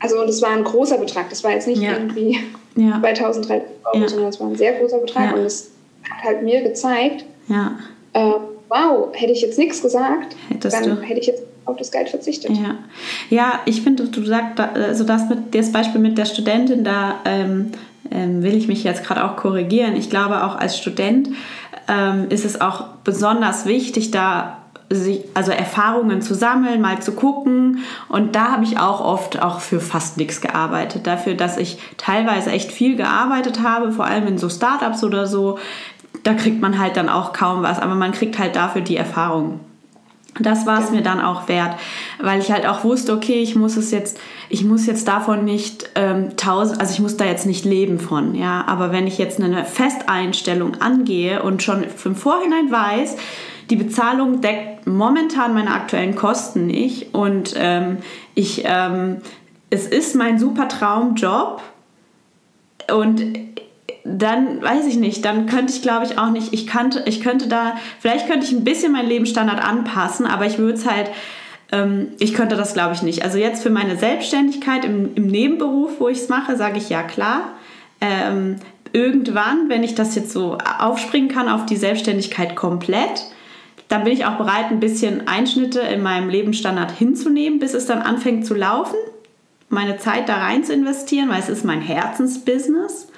Also 0.00 0.20
und 0.20 0.28
es 0.28 0.42
war 0.42 0.50
ein 0.50 0.64
großer 0.64 0.98
Betrag. 0.98 1.30
Das 1.30 1.44
war 1.44 1.52
jetzt 1.52 1.68
nicht 1.68 1.80
ja. 1.80 1.92
irgendwie 1.92 2.38
ja. 2.74 3.00
2000, 3.00 3.48
3000 3.48 3.70
Euro, 3.84 4.02
ja. 4.02 4.08
sondern 4.08 4.28
es 4.28 4.40
war 4.40 4.48
ein 4.48 4.56
sehr 4.56 4.72
großer 4.72 4.98
Betrag. 4.98 5.36
Und 5.36 5.44
es 5.44 5.71
hat 6.10 6.24
halt 6.24 6.42
mir 6.42 6.62
gezeigt, 6.62 7.24
ja. 7.48 7.78
äh, 8.12 8.32
wow, 8.68 9.08
hätte 9.12 9.32
ich 9.32 9.42
jetzt 9.42 9.58
nichts 9.58 9.82
gesagt, 9.82 10.36
Hättest 10.48 10.76
dann 10.76 10.96
du. 10.96 11.02
hätte 11.02 11.20
ich 11.20 11.26
jetzt 11.26 11.42
auf 11.64 11.76
das 11.76 11.90
Geld 11.90 12.08
verzichtet. 12.08 12.50
Ja, 12.50 12.76
ja 13.30 13.60
ich 13.66 13.82
finde, 13.82 14.04
du 14.04 14.24
sagst, 14.24 14.58
also 14.60 15.04
das, 15.04 15.28
mit, 15.28 15.54
das 15.54 15.72
Beispiel 15.72 16.00
mit 16.00 16.18
der 16.18 16.24
Studentin, 16.24 16.84
da 16.84 17.20
ähm, 17.24 17.72
ähm, 18.10 18.42
will 18.42 18.56
ich 18.56 18.68
mich 18.68 18.84
jetzt 18.84 19.04
gerade 19.04 19.24
auch 19.24 19.36
korrigieren. 19.36 19.96
Ich 19.96 20.10
glaube, 20.10 20.44
auch 20.44 20.56
als 20.56 20.76
Student 20.76 21.30
ähm, 21.88 22.26
ist 22.30 22.44
es 22.44 22.60
auch 22.60 22.86
besonders 23.04 23.66
wichtig, 23.66 24.10
da 24.10 24.58
also 25.34 25.52
Erfahrungen 25.52 26.20
zu 26.20 26.34
sammeln, 26.34 26.80
mal 26.80 27.00
zu 27.00 27.12
gucken. 27.12 27.78
Und 28.08 28.34
da 28.36 28.52
habe 28.52 28.64
ich 28.64 28.78
auch 28.78 29.00
oft 29.00 29.40
auch 29.40 29.60
für 29.60 29.80
fast 29.80 30.18
nichts 30.18 30.40
gearbeitet. 30.40 31.06
Dafür, 31.06 31.34
dass 31.34 31.56
ich 31.56 31.78
teilweise 31.96 32.50
echt 32.50 32.72
viel 32.72 32.96
gearbeitet 32.96 33.62
habe, 33.62 33.92
vor 33.92 34.04
allem 34.04 34.26
in 34.26 34.38
so 34.38 34.48
Startups 34.48 35.02
oder 35.02 35.26
so, 35.26 35.58
da 36.22 36.34
kriegt 36.34 36.60
man 36.60 36.78
halt 36.78 36.96
dann 36.96 37.08
auch 37.08 37.32
kaum 37.32 37.62
was, 37.62 37.78
aber 37.78 37.94
man 37.94 38.12
kriegt 38.12 38.38
halt 38.38 38.56
dafür 38.56 38.82
die 38.82 38.96
Erfahrung. 38.96 39.60
Das 40.40 40.64
war 40.64 40.80
es 40.80 40.86
ja. 40.86 40.96
mir 40.96 41.02
dann 41.02 41.20
auch 41.20 41.46
wert, 41.48 41.76
weil 42.18 42.40
ich 42.40 42.50
halt 42.50 42.66
auch 42.66 42.84
wusste, 42.84 43.12
okay, 43.12 43.42
ich 43.42 43.54
muss 43.54 43.76
es 43.76 43.90
jetzt, 43.90 44.18
ich 44.48 44.64
muss 44.64 44.86
jetzt 44.86 45.06
davon 45.06 45.44
nicht 45.44 45.90
ähm, 45.94 46.36
tausend, 46.38 46.80
also 46.80 46.94
ich 46.94 47.00
muss 47.00 47.18
da 47.18 47.26
jetzt 47.26 47.44
nicht 47.44 47.66
leben 47.66 48.00
von, 48.00 48.34
ja. 48.34 48.64
Aber 48.66 48.92
wenn 48.92 49.06
ich 49.06 49.18
jetzt 49.18 49.40
eine 49.40 49.64
Festeinstellung 49.66 50.80
angehe 50.80 51.42
und 51.42 51.62
schon 51.62 51.84
im 52.04 52.16
Vorhinein 52.16 52.70
weiß, 52.70 53.16
die 53.68 53.76
Bezahlung 53.76 54.40
deckt 54.40 54.86
momentan 54.86 55.52
meine 55.54 55.72
aktuellen 55.72 56.14
Kosten 56.14 56.66
nicht 56.66 57.14
und 57.14 57.54
ähm, 57.56 57.98
ich, 58.34 58.62
ähm, 58.64 59.18
es 59.68 59.86
ist 59.86 60.14
mein 60.14 60.38
super 60.38 60.66
Traumjob 60.68 61.62
und 62.90 63.22
dann 64.04 64.60
weiß 64.62 64.86
ich 64.86 64.96
nicht, 64.96 65.24
dann 65.24 65.46
könnte 65.46 65.72
ich 65.72 65.82
glaube 65.82 66.06
ich 66.06 66.18
auch 66.18 66.30
nicht, 66.30 66.52
ich 66.52 66.66
könnte, 66.66 67.04
ich 67.06 67.20
könnte 67.20 67.48
da, 67.48 67.76
vielleicht 68.00 68.26
könnte 68.26 68.46
ich 68.46 68.52
ein 68.52 68.64
bisschen 68.64 68.92
meinen 68.92 69.08
Lebensstandard 69.08 69.64
anpassen, 69.64 70.26
aber 70.26 70.46
ich 70.46 70.58
würde 70.58 70.74
es 70.74 70.88
halt, 70.88 71.10
ähm, 71.70 72.08
ich 72.18 72.34
könnte 72.34 72.56
das 72.56 72.74
glaube 72.74 72.94
ich 72.94 73.02
nicht. 73.02 73.24
Also 73.24 73.38
jetzt 73.38 73.62
für 73.62 73.70
meine 73.70 73.96
Selbstständigkeit 73.96 74.84
im, 74.84 75.14
im 75.14 75.26
Nebenberuf, 75.26 76.00
wo 76.00 76.08
ich 76.08 76.18
es 76.18 76.28
mache, 76.28 76.56
sage 76.56 76.78
ich 76.78 76.88
ja 76.88 77.02
klar. 77.02 77.52
Ähm, 78.00 78.56
irgendwann, 78.92 79.68
wenn 79.68 79.84
ich 79.84 79.94
das 79.94 80.14
jetzt 80.14 80.32
so 80.32 80.58
aufspringen 80.78 81.28
kann 81.28 81.48
auf 81.48 81.66
die 81.66 81.76
Selbstständigkeit 81.76 82.56
komplett, 82.56 83.26
dann 83.88 84.04
bin 84.04 84.12
ich 84.12 84.24
auch 84.24 84.36
bereit, 84.36 84.66
ein 84.70 84.80
bisschen 84.80 85.28
Einschnitte 85.28 85.80
in 85.80 86.02
meinem 86.02 86.28
Lebensstandard 86.28 86.90
hinzunehmen, 86.90 87.58
bis 87.58 87.74
es 87.74 87.86
dann 87.86 88.00
anfängt 88.00 88.46
zu 88.46 88.54
laufen, 88.54 88.96
meine 89.68 89.98
Zeit 89.98 90.28
da 90.28 90.36
rein 90.36 90.64
zu 90.64 90.72
investieren, 90.72 91.28
weil 91.28 91.40
es 91.40 91.48
ist 91.48 91.64
mein 91.64 91.80
Herzensbusiness. 91.80 93.11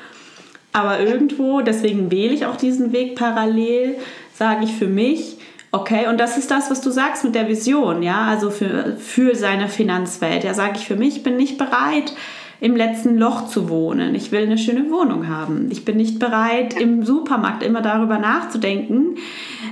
Aber 0.74 0.98
irgendwo, 0.98 1.60
deswegen 1.60 2.10
wähle 2.10 2.34
ich 2.34 2.46
auch 2.46 2.56
diesen 2.56 2.92
Weg 2.92 3.14
parallel, 3.14 3.96
sage 4.34 4.64
ich 4.64 4.72
für 4.72 4.88
mich, 4.88 5.36
okay, 5.70 6.08
und 6.08 6.18
das 6.18 6.36
ist 6.36 6.50
das, 6.50 6.68
was 6.68 6.80
du 6.80 6.90
sagst 6.90 7.24
mit 7.24 7.36
der 7.36 7.48
Vision, 7.48 8.02
ja, 8.02 8.22
also 8.22 8.50
für, 8.50 8.96
für 8.96 9.36
seine 9.36 9.68
Finanzwelt. 9.68 10.42
Ja, 10.42 10.52
sage 10.52 10.72
ich 10.74 10.86
für 10.86 10.96
mich, 10.96 11.18
ich 11.18 11.22
bin 11.22 11.36
nicht 11.36 11.58
bereit, 11.58 12.12
im 12.60 12.74
letzten 12.74 13.16
Loch 13.18 13.46
zu 13.46 13.68
wohnen. 13.68 14.16
Ich 14.16 14.32
will 14.32 14.42
eine 14.42 14.58
schöne 14.58 14.90
Wohnung 14.90 15.28
haben. 15.28 15.68
Ich 15.70 15.84
bin 15.84 15.96
nicht 15.96 16.18
bereit, 16.18 16.74
im 16.74 17.04
Supermarkt 17.04 17.62
immer 17.62 17.80
darüber 17.80 18.18
nachzudenken, 18.18 19.16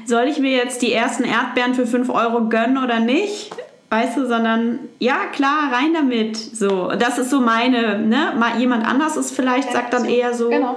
soll 0.04 0.28
ich 0.28 0.38
mir 0.38 0.52
jetzt 0.52 0.82
die 0.82 0.92
ersten 0.92 1.24
Erdbeeren 1.24 1.74
für 1.74 1.86
5 1.86 2.10
Euro 2.10 2.48
gönnen 2.48 2.78
oder 2.78 3.00
nicht? 3.00 3.56
Weißt 3.92 4.16
du, 4.16 4.26
sondern 4.26 4.78
ja, 5.00 5.26
klar, 5.34 5.70
rein 5.70 5.92
damit. 5.92 6.38
So, 6.38 6.92
das 6.98 7.18
ist 7.18 7.28
so 7.28 7.40
meine, 7.40 7.98
ne? 7.98 8.32
Mal 8.38 8.58
jemand 8.58 8.86
anders 8.86 9.18
ist 9.18 9.32
vielleicht, 9.32 9.70
sagt 9.70 9.92
dann 9.92 10.06
eher 10.06 10.32
so, 10.32 10.48
genau. 10.48 10.76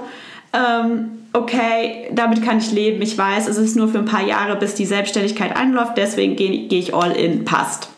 ähm, 0.52 1.12
okay, 1.32 2.10
damit 2.12 2.44
kann 2.44 2.58
ich 2.58 2.72
leben. 2.72 3.00
Ich 3.00 3.16
weiß, 3.16 3.48
es 3.48 3.56
ist 3.56 3.74
nur 3.74 3.88
für 3.88 4.00
ein 4.00 4.04
paar 4.04 4.22
Jahre, 4.22 4.56
bis 4.56 4.74
die 4.74 4.84
Selbstständigkeit 4.84 5.56
einläuft, 5.56 5.96
deswegen 5.96 6.36
gehe 6.36 6.68
geh 6.68 6.78
ich 6.78 6.92
all 6.92 7.12
in, 7.12 7.46
passt. 7.46 7.88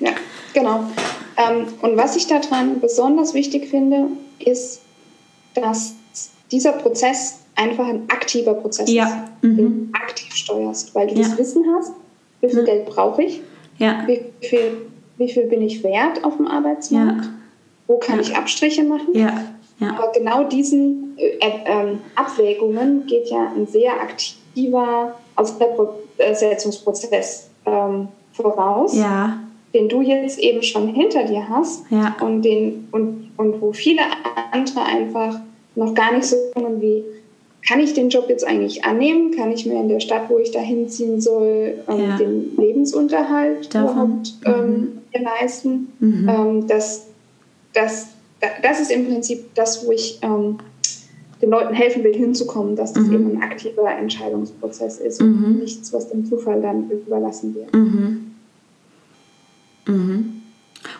Ja, 0.00 0.10
genau. 0.52 0.82
Ähm, 1.36 1.68
und 1.82 1.96
was 1.96 2.16
ich 2.16 2.26
daran 2.26 2.80
besonders 2.80 3.34
wichtig 3.34 3.68
finde, 3.68 4.08
ist, 4.40 4.80
dass 5.54 5.94
dieser 6.50 6.72
Prozess 6.72 7.38
einfach 7.54 7.86
ein 7.86 8.10
aktiver 8.10 8.54
Prozess 8.54 8.90
ja. 8.90 9.04
ist, 9.04 9.14
mhm. 9.42 9.56
den 9.56 9.92
du 9.92 9.96
aktiv 9.96 10.34
steuerst, 10.34 10.92
weil 10.96 11.06
du 11.06 11.14
ja. 11.14 11.28
das 11.28 11.38
Wissen 11.38 11.64
hast, 11.76 11.92
wie 12.40 12.48
viel 12.48 12.62
mhm. 12.62 12.66
Geld 12.66 12.86
brauche 12.86 13.22
ich, 13.22 13.40
ja. 13.78 14.04
Wie, 14.06 14.20
viel, 14.40 14.86
wie 15.16 15.28
viel 15.28 15.46
bin 15.46 15.62
ich 15.62 15.82
wert 15.82 16.24
auf 16.24 16.36
dem 16.36 16.46
Arbeitsmarkt? 16.46 17.24
Ja. 17.24 17.30
Wo 17.86 17.98
kann 17.98 18.16
ja. 18.16 18.22
ich 18.22 18.36
Abstriche 18.36 18.84
machen? 18.84 19.14
Ja. 19.14 19.54
Aber 19.80 20.12
genau 20.12 20.44
diesen 20.44 21.16
äh, 21.16 21.38
äh, 21.38 21.96
Abwägungen 22.14 23.06
geht 23.06 23.28
ja 23.28 23.52
ein 23.54 23.66
sehr 23.66 23.92
aktiver 24.00 25.14
Auseinandersetzungsprozess 25.36 27.50
ähm, 27.66 28.08
voraus, 28.32 28.96
ja. 28.96 29.38
den 29.72 29.88
du 29.88 30.00
jetzt 30.00 30.38
eben 30.38 30.62
schon 30.62 30.88
hinter 30.88 31.24
dir 31.24 31.48
hast 31.48 31.84
ja. 31.90 32.16
und, 32.20 32.42
den, 32.42 32.88
und, 32.92 33.32
und 33.36 33.60
wo 33.60 33.72
viele 33.72 34.02
andere 34.52 34.82
einfach 34.82 35.40
noch 35.74 35.94
gar 35.94 36.12
nicht 36.12 36.26
so 36.26 36.36
wie 36.78 37.04
kann 37.66 37.80
ich 37.80 37.94
den 37.94 38.10
Job 38.10 38.26
jetzt 38.28 38.46
eigentlich 38.46 38.84
annehmen? 38.84 39.34
Kann 39.34 39.50
ich 39.50 39.64
mir 39.64 39.80
in 39.80 39.88
der 39.88 40.00
Stadt, 40.00 40.28
wo 40.28 40.38
ich 40.38 40.50
da 40.50 40.60
hinziehen 40.60 41.20
soll, 41.20 41.78
ähm, 41.88 42.08
ja. 42.08 42.16
den 42.18 42.56
Lebensunterhalt 42.56 43.74
Davon. 43.74 43.90
überhaupt 43.90 44.34
ähm, 44.44 45.00
mhm. 45.14 45.24
leisten? 45.24 45.92
Mhm. 45.98 46.28
Ähm, 46.28 46.66
das, 46.66 47.06
das, 47.72 48.08
das 48.62 48.80
ist 48.80 48.90
im 48.90 49.06
Prinzip 49.06 49.54
das, 49.54 49.86
wo 49.86 49.92
ich 49.92 50.18
ähm, 50.22 50.58
den 51.40 51.50
Leuten 51.50 51.74
helfen 51.74 52.04
will, 52.04 52.14
hinzukommen, 52.14 52.76
dass 52.76 52.92
das 52.92 53.04
mhm. 53.04 53.14
eben 53.14 53.36
ein 53.36 53.42
aktiver 53.42 53.90
Entscheidungsprozess 53.90 54.98
ist 54.98 55.22
und 55.22 55.40
mhm. 55.40 55.58
nichts, 55.60 55.92
was 55.92 56.10
dem 56.10 56.26
Zufall 56.26 56.60
dann 56.60 56.90
überlassen 56.90 57.54
wird. 57.54 57.72
Mhm. 57.72 58.34
Mhm. 59.86 60.42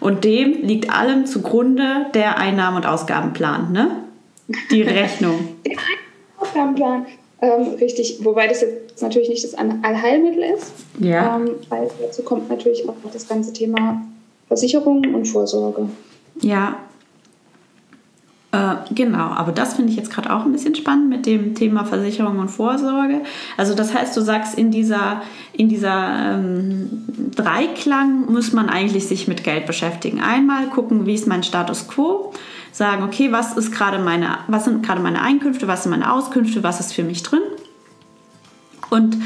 Und 0.01 0.25
dem 0.25 0.63
liegt 0.63 0.91
allem 0.91 1.27
zugrunde 1.27 2.07
der 2.15 2.39
Einnahmen- 2.39 2.79
und 2.79 2.87
Ausgabenplan, 2.87 3.73
ne? 3.73 4.05
Die 4.71 4.83
Rechnung. 4.83 5.49
Aufgabenplan. 6.55 7.07
Ähm, 7.41 7.75
richtig, 7.81 8.21
wobei 8.23 8.47
das 8.47 8.63
jetzt 8.63 9.03
natürlich 9.03 9.29
nicht 9.29 9.45
das 9.45 9.55
Allheilmittel 9.55 10.43
ist, 10.57 10.73
ja. 10.99 11.37
ähm, 11.37 11.51
weil 11.69 11.91
dazu 12.01 12.23
kommt 12.23 12.49
natürlich 12.49 12.89
auch 12.89 12.95
das 13.13 13.29
ganze 13.29 13.53
Thema 13.53 14.03
Versicherung 14.49 15.15
und 15.15 15.27
Vorsorge. 15.27 15.89
Ja. 16.41 16.77
Äh, 18.53 18.77
genau, 18.95 19.31
aber 19.31 19.51
das 19.51 19.75
finde 19.75 19.91
ich 19.91 19.97
jetzt 19.97 20.13
gerade 20.13 20.33
auch 20.33 20.45
ein 20.45 20.53
bisschen 20.53 20.77
spannend 20.77 21.11
mit 21.11 21.27
dem 21.27 21.55
Thema 21.57 21.85
Versicherung 21.85 22.39
und 22.39 22.49
Vorsorge. 22.49 23.21
Also 23.57 23.75
das 23.75 23.93
heißt, 23.93 24.17
du 24.17 24.21
sagst, 24.21 24.57
in 24.57 24.71
dieser, 24.71 25.23
in 25.53 25.69
dieser 25.69 26.37
ähm, 26.37 27.05
Dreiklang 27.35 28.33
muss 28.33 28.53
man 28.53 28.69
eigentlich 28.69 29.09
sich 29.09 29.27
mit 29.27 29.43
Geld 29.43 29.67
beschäftigen. 29.67 30.21
Einmal 30.21 30.69
gucken, 30.69 31.05
wie 31.05 31.15
ist 31.15 31.27
mein 31.27 31.43
Status 31.43 31.89
quo, 31.89 32.33
sagen, 32.75 33.05
okay, 33.05 33.31
was 33.31 33.57
ist 33.57 33.71
gerade 33.71 34.01
meine, 34.01 34.39
was 34.49 34.65
sind 34.65 34.85
gerade 34.85 35.01
meine 35.01 35.23
Einkünfte, 35.23 35.69
was 35.69 35.85
sind 35.85 35.91
meine 35.91 36.13
Auskünfte, 36.13 36.65
was 36.65 36.81
ist 36.81 36.93
für 36.93 37.05
mich 37.05 37.23
drin. 37.23 37.43
Und, 38.91 39.17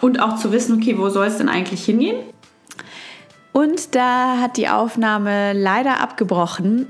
und 0.00 0.20
auch 0.20 0.36
zu 0.36 0.52
wissen, 0.52 0.76
okay, 0.76 0.96
wo 0.96 1.08
soll 1.08 1.26
es 1.26 1.38
denn 1.38 1.48
eigentlich 1.48 1.84
hingehen? 1.84 2.16
Und 3.52 3.96
da 3.96 4.38
hat 4.38 4.56
die 4.56 4.68
Aufnahme 4.68 5.52
leider 5.52 6.00
abgebrochen. 6.00 6.86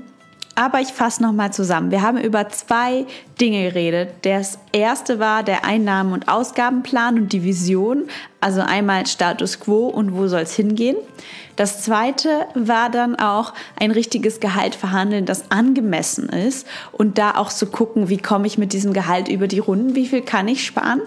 Aber 0.53 0.81
ich 0.81 0.89
fasse 0.89 1.21
nochmal 1.21 1.53
zusammen. 1.53 1.91
Wir 1.91 2.01
haben 2.01 2.17
über 2.17 2.49
zwei 2.49 3.05
Dinge 3.39 3.69
geredet. 3.69 4.09
Das 4.23 4.59
erste 4.71 5.19
war 5.19 5.43
der 5.43 5.65
Einnahmen- 5.65 6.13
und 6.13 6.27
Ausgabenplan 6.27 7.15
und 7.17 7.33
die 7.33 7.43
Vision. 7.43 8.07
Also 8.41 8.61
einmal 8.61 9.05
Status 9.07 9.59
quo 9.59 9.87
und 9.87 10.15
wo 10.15 10.27
soll 10.27 10.41
es 10.41 10.53
hingehen. 10.53 10.97
Das 11.57 11.81
zweite 11.81 12.45
war 12.53 12.89
dann 12.89 13.15
auch 13.15 13.53
ein 13.79 13.91
richtiges 13.91 14.39
Gehalt 14.39 14.75
verhandeln, 14.75 15.25
das 15.25 15.51
angemessen 15.51 16.29
ist. 16.29 16.65
Und 16.91 17.17
da 17.17 17.35
auch 17.35 17.49
zu 17.49 17.65
gucken, 17.65 18.09
wie 18.09 18.17
komme 18.17 18.47
ich 18.47 18.57
mit 18.57 18.71
diesem 18.73 18.93
Gehalt 18.93 19.27
über 19.27 19.47
die 19.47 19.59
Runden, 19.59 19.95
wie 19.95 20.07
viel 20.07 20.21
kann 20.21 20.47
ich 20.47 20.65
sparen. 20.65 21.01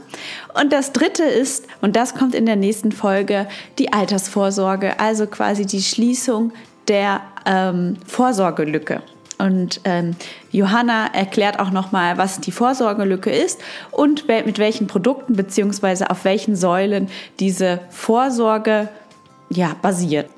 Und 0.61 0.73
das 0.73 0.93
dritte 0.93 1.23
ist, 1.23 1.67
und 1.81 1.97
das 1.97 2.15
kommt 2.15 2.35
in 2.35 2.47
der 2.47 2.57
nächsten 2.57 2.93
Folge, 2.93 3.47
die 3.79 3.93
Altersvorsorge. 3.93 4.99
Also 4.99 5.27
quasi 5.29 5.65
die 5.65 5.83
Schließung 5.83 6.53
der 6.89 7.21
ähm, 7.47 7.97
Vorsorgelücke. 8.05 9.03
Und 9.39 9.81
ähm, 9.85 10.17
Johanna 10.51 11.07
erklärt 11.15 11.61
auch 11.61 11.71
nochmal, 11.71 12.19
was 12.19 12.41
die 12.41 12.53
Vorsorgelücke 12.53 13.31
ist 13.31 13.61
und 13.91 14.29
mit 14.29 14.59
welchen 14.59 14.87
Produkten 14.89 15.35
bzw. 15.35 16.07
auf 16.07 16.25
welchen 16.25 16.57
Säulen 16.57 17.09
diese 17.39 17.81
Vorsorge 17.89 18.89
ja, 19.49 19.77
basiert. 19.81 20.29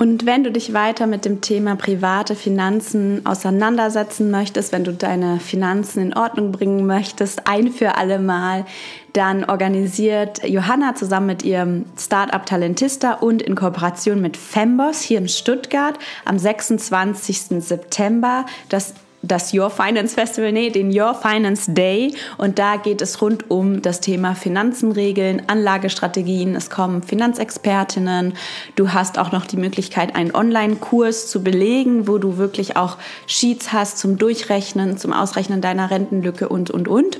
Und 0.00 0.24
wenn 0.24 0.44
du 0.44 0.50
dich 0.50 0.72
weiter 0.72 1.06
mit 1.06 1.26
dem 1.26 1.42
Thema 1.42 1.76
private 1.76 2.34
Finanzen 2.34 3.20
auseinandersetzen 3.26 4.30
möchtest, 4.30 4.72
wenn 4.72 4.82
du 4.82 4.94
deine 4.94 5.38
Finanzen 5.40 6.00
in 6.00 6.16
Ordnung 6.16 6.52
bringen 6.52 6.86
möchtest, 6.86 7.46
ein 7.46 7.70
für 7.70 7.96
alle 7.96 8.18
Mal, 8.18 8.64
dann 9.12 9.44
organisiert 9.44 10.42
Johanna 10.48 10.94
zusammen 10.94 11.26
mit 11.26 11.42
ihrem 11.42 11.84
Startup 11.98 12.46
Talentista 12.46 13.12
und 13.12 13.42
in 13.42 13.54
Kooperation 13.54 14.22
mit 14.22 14.38
Femboss 14.38 15.02
hier 15.02 15.18
in 15.18 15.28
Stuttgart 15.28 15.98
am 16.24 16.38
26. 16.38 17.62
September 17.62 18.46
das 18.70 18.94
das 19.22 19.52
Your 19.52 19.70
Finance 19.70 20.14
Festival, 20.14 20.52
nee, 20.52 20.70
den 20.70 20.88
Your 20.88 21.14
Finance 21.14 21.72
Day. 21.72 22.14
Und 22.38 22.58
da 22.58 22.76
geht 22.76 23.02
es 23.02 23.20
rund 23.20 23.50
um 23.50 23.82
das 23.82 24.00
Thema 24.00 24.34
Finanzen 24.34 24.92
regeln, 24.92 25.42
Anlagestrategien. 25.46 26.54
Es 26.54 26.70
kommen 26.70 27.02
Finanzexpertinnen. 27.02 28.34
Du 28.76 28.92
hast 28.92 29.18
auch 29.18 29.32
noch 29.32 29.46
die 29.46 29.56
Möglichkeit, 29.56 30.16
einen 30.16 30.34
Online-Kurs 30.34 31.28
zu 31.28 31.42
belegen, 31.42 32.08
wo 32.08 32.18
du 32.18 32.38
wirklich 32.38 32.76
auch 32.76 32.96
Sheets 33.26 33.72
hast 33.72 33.98
zum 33.98 34.18
Durchrechnen, 34.18 34.96
zum 34.96 35.12
Ausrechnen 35.12 35.60
deiner 35.60 35.90
Rentenlücke 35.90 36.48
und, 36.48 36.70
und, 36.70 36.88
und. 36.88 37.18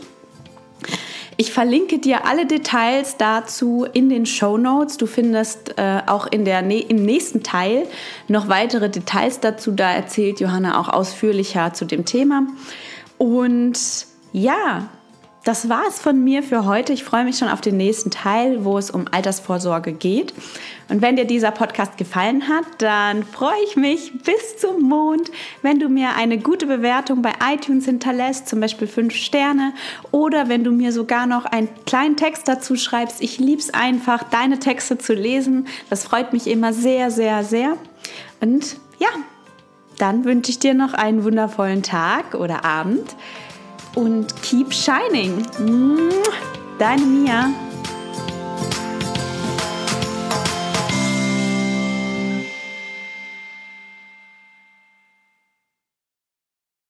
Ich 1.40 1.55
verlinke 1.55 1.98
dir 1.98 2.26
alle 2.26 2.44
Details 2.44 3.16
dazu 3.16 3.87
in 3.90 4.11
den 4.11 4.26
Show 4.26 4.59
Notes. 4.59 4.98
Du 4.98 5.07
findest 5.07 5.79
äh, 5.79 6.03
auch 6.07 6.26
in 6.26 6.44
der, 6.44 6.61
im 6.61 7.03
nächsten 7.03 7.42
Teil 7.42 7.87
noch 8.29 8.50
weitere 8.50 8.90
Details 8.90 9.40
dazu. 9.40 9.70
Da 9.70 9.90
erzählt 9.90 10.40
Johanna 10.40 10.79
auch 10.79 10.90
ausführlicher 10.90 11.72
zu 11.72 11.87
dem 11.87 12.05
Thema. 12.05 12.46
Und 13.16 13.79
ja, 14.35 14.90
das 15.44 15.70
war 15.70 15.85
es 15.88 15.98
von 15.98 16.22
mir 16.22 16.42
für 16.42 16.66
heute. 16.66 16.92
Ich 16.92 17.03
freue 17.03 17.24
mich 17.24 17.38
schon 17.38 17.48
auf 17.48 17.62
den 17.62 17.76
nächsten 17.76 18.11
Teil, 18.11 18.64
wo 18.64 18.76
es 18.76 18.90
um 18.90 19.07
Altersvorsorge 19.11 19.92
geht. 19.92 20.35
Und 20.90 21.00
wenn 21.00 21.16
dir 21.16 21.24
dieser 21.24 21.50
Podcast 21.50 21.96
gefallen 21.96 22.48
hat, 22.48 22.64
dann 22.79 23.24
freue 23.24 23.62
ich 23.64 23.76
mich 23.76 24.12
bis 24.22 24.59
zum 24.59 24.83
Mond, 24.83 25.31
wenn 25.62 25.79
du 25.79 25.88
mir 25.88 26.11
eine 26.16 26.38
gute 26.38 26.66
Bewertung 26.66 27.22
bei 27.22 27.33
iTunes 27.55 27.87
hinterlässt, 27.87 28.48
zum 28.48 28.61
Beispiel 28.61 28.87
fünf 28.87 29.14
Sterne, 29.14 29.72
oder 30.11 30.48
wenn 30.48 30.62
du 30.62 30.72
mir 30.72 30.92
sogar 30.92 31.26
noch 31.26 31.46
einen 31.46 31.68
kleinen 31.87 32.16
Text 32.16 32.46
dazu 32.46 32.76
schreibst. 32.76 33.22
Ich 33.22 33.38
liebe 33.38 33.62
es 33.62 33.72
einfach, 33.72 34.24
deine 34.24 34.59
Texte 34.59 34.98
zu 34.98 35.14
lesen. 35.14 35.68
Das 35.88 36.05
freut 36.05 36.33
mich 36.35 36.48
immer 36.48 36.72
sehr, 36.74 37.11
sehr, 37.11 37.44
sehr. 37.44 37.76
Und 38.40 38.76
ja, 38.98 39.09
dann 39.96 40.24
wünsche 40.24 40.50
ich 40.50 40.59
dir 40.59 40.74
noch 40.74 40.92
einen 40.92 41.24
wundervollen 41.24 41.83
Tag 41.83 42.35
oder 42.35 42.64
Abend 42.64 43.14
und 43.94 44.35
keep 44.42 44.72
shining. 44.72 45.44
Deine 46.79 47.03
Mia. 47.05 47.50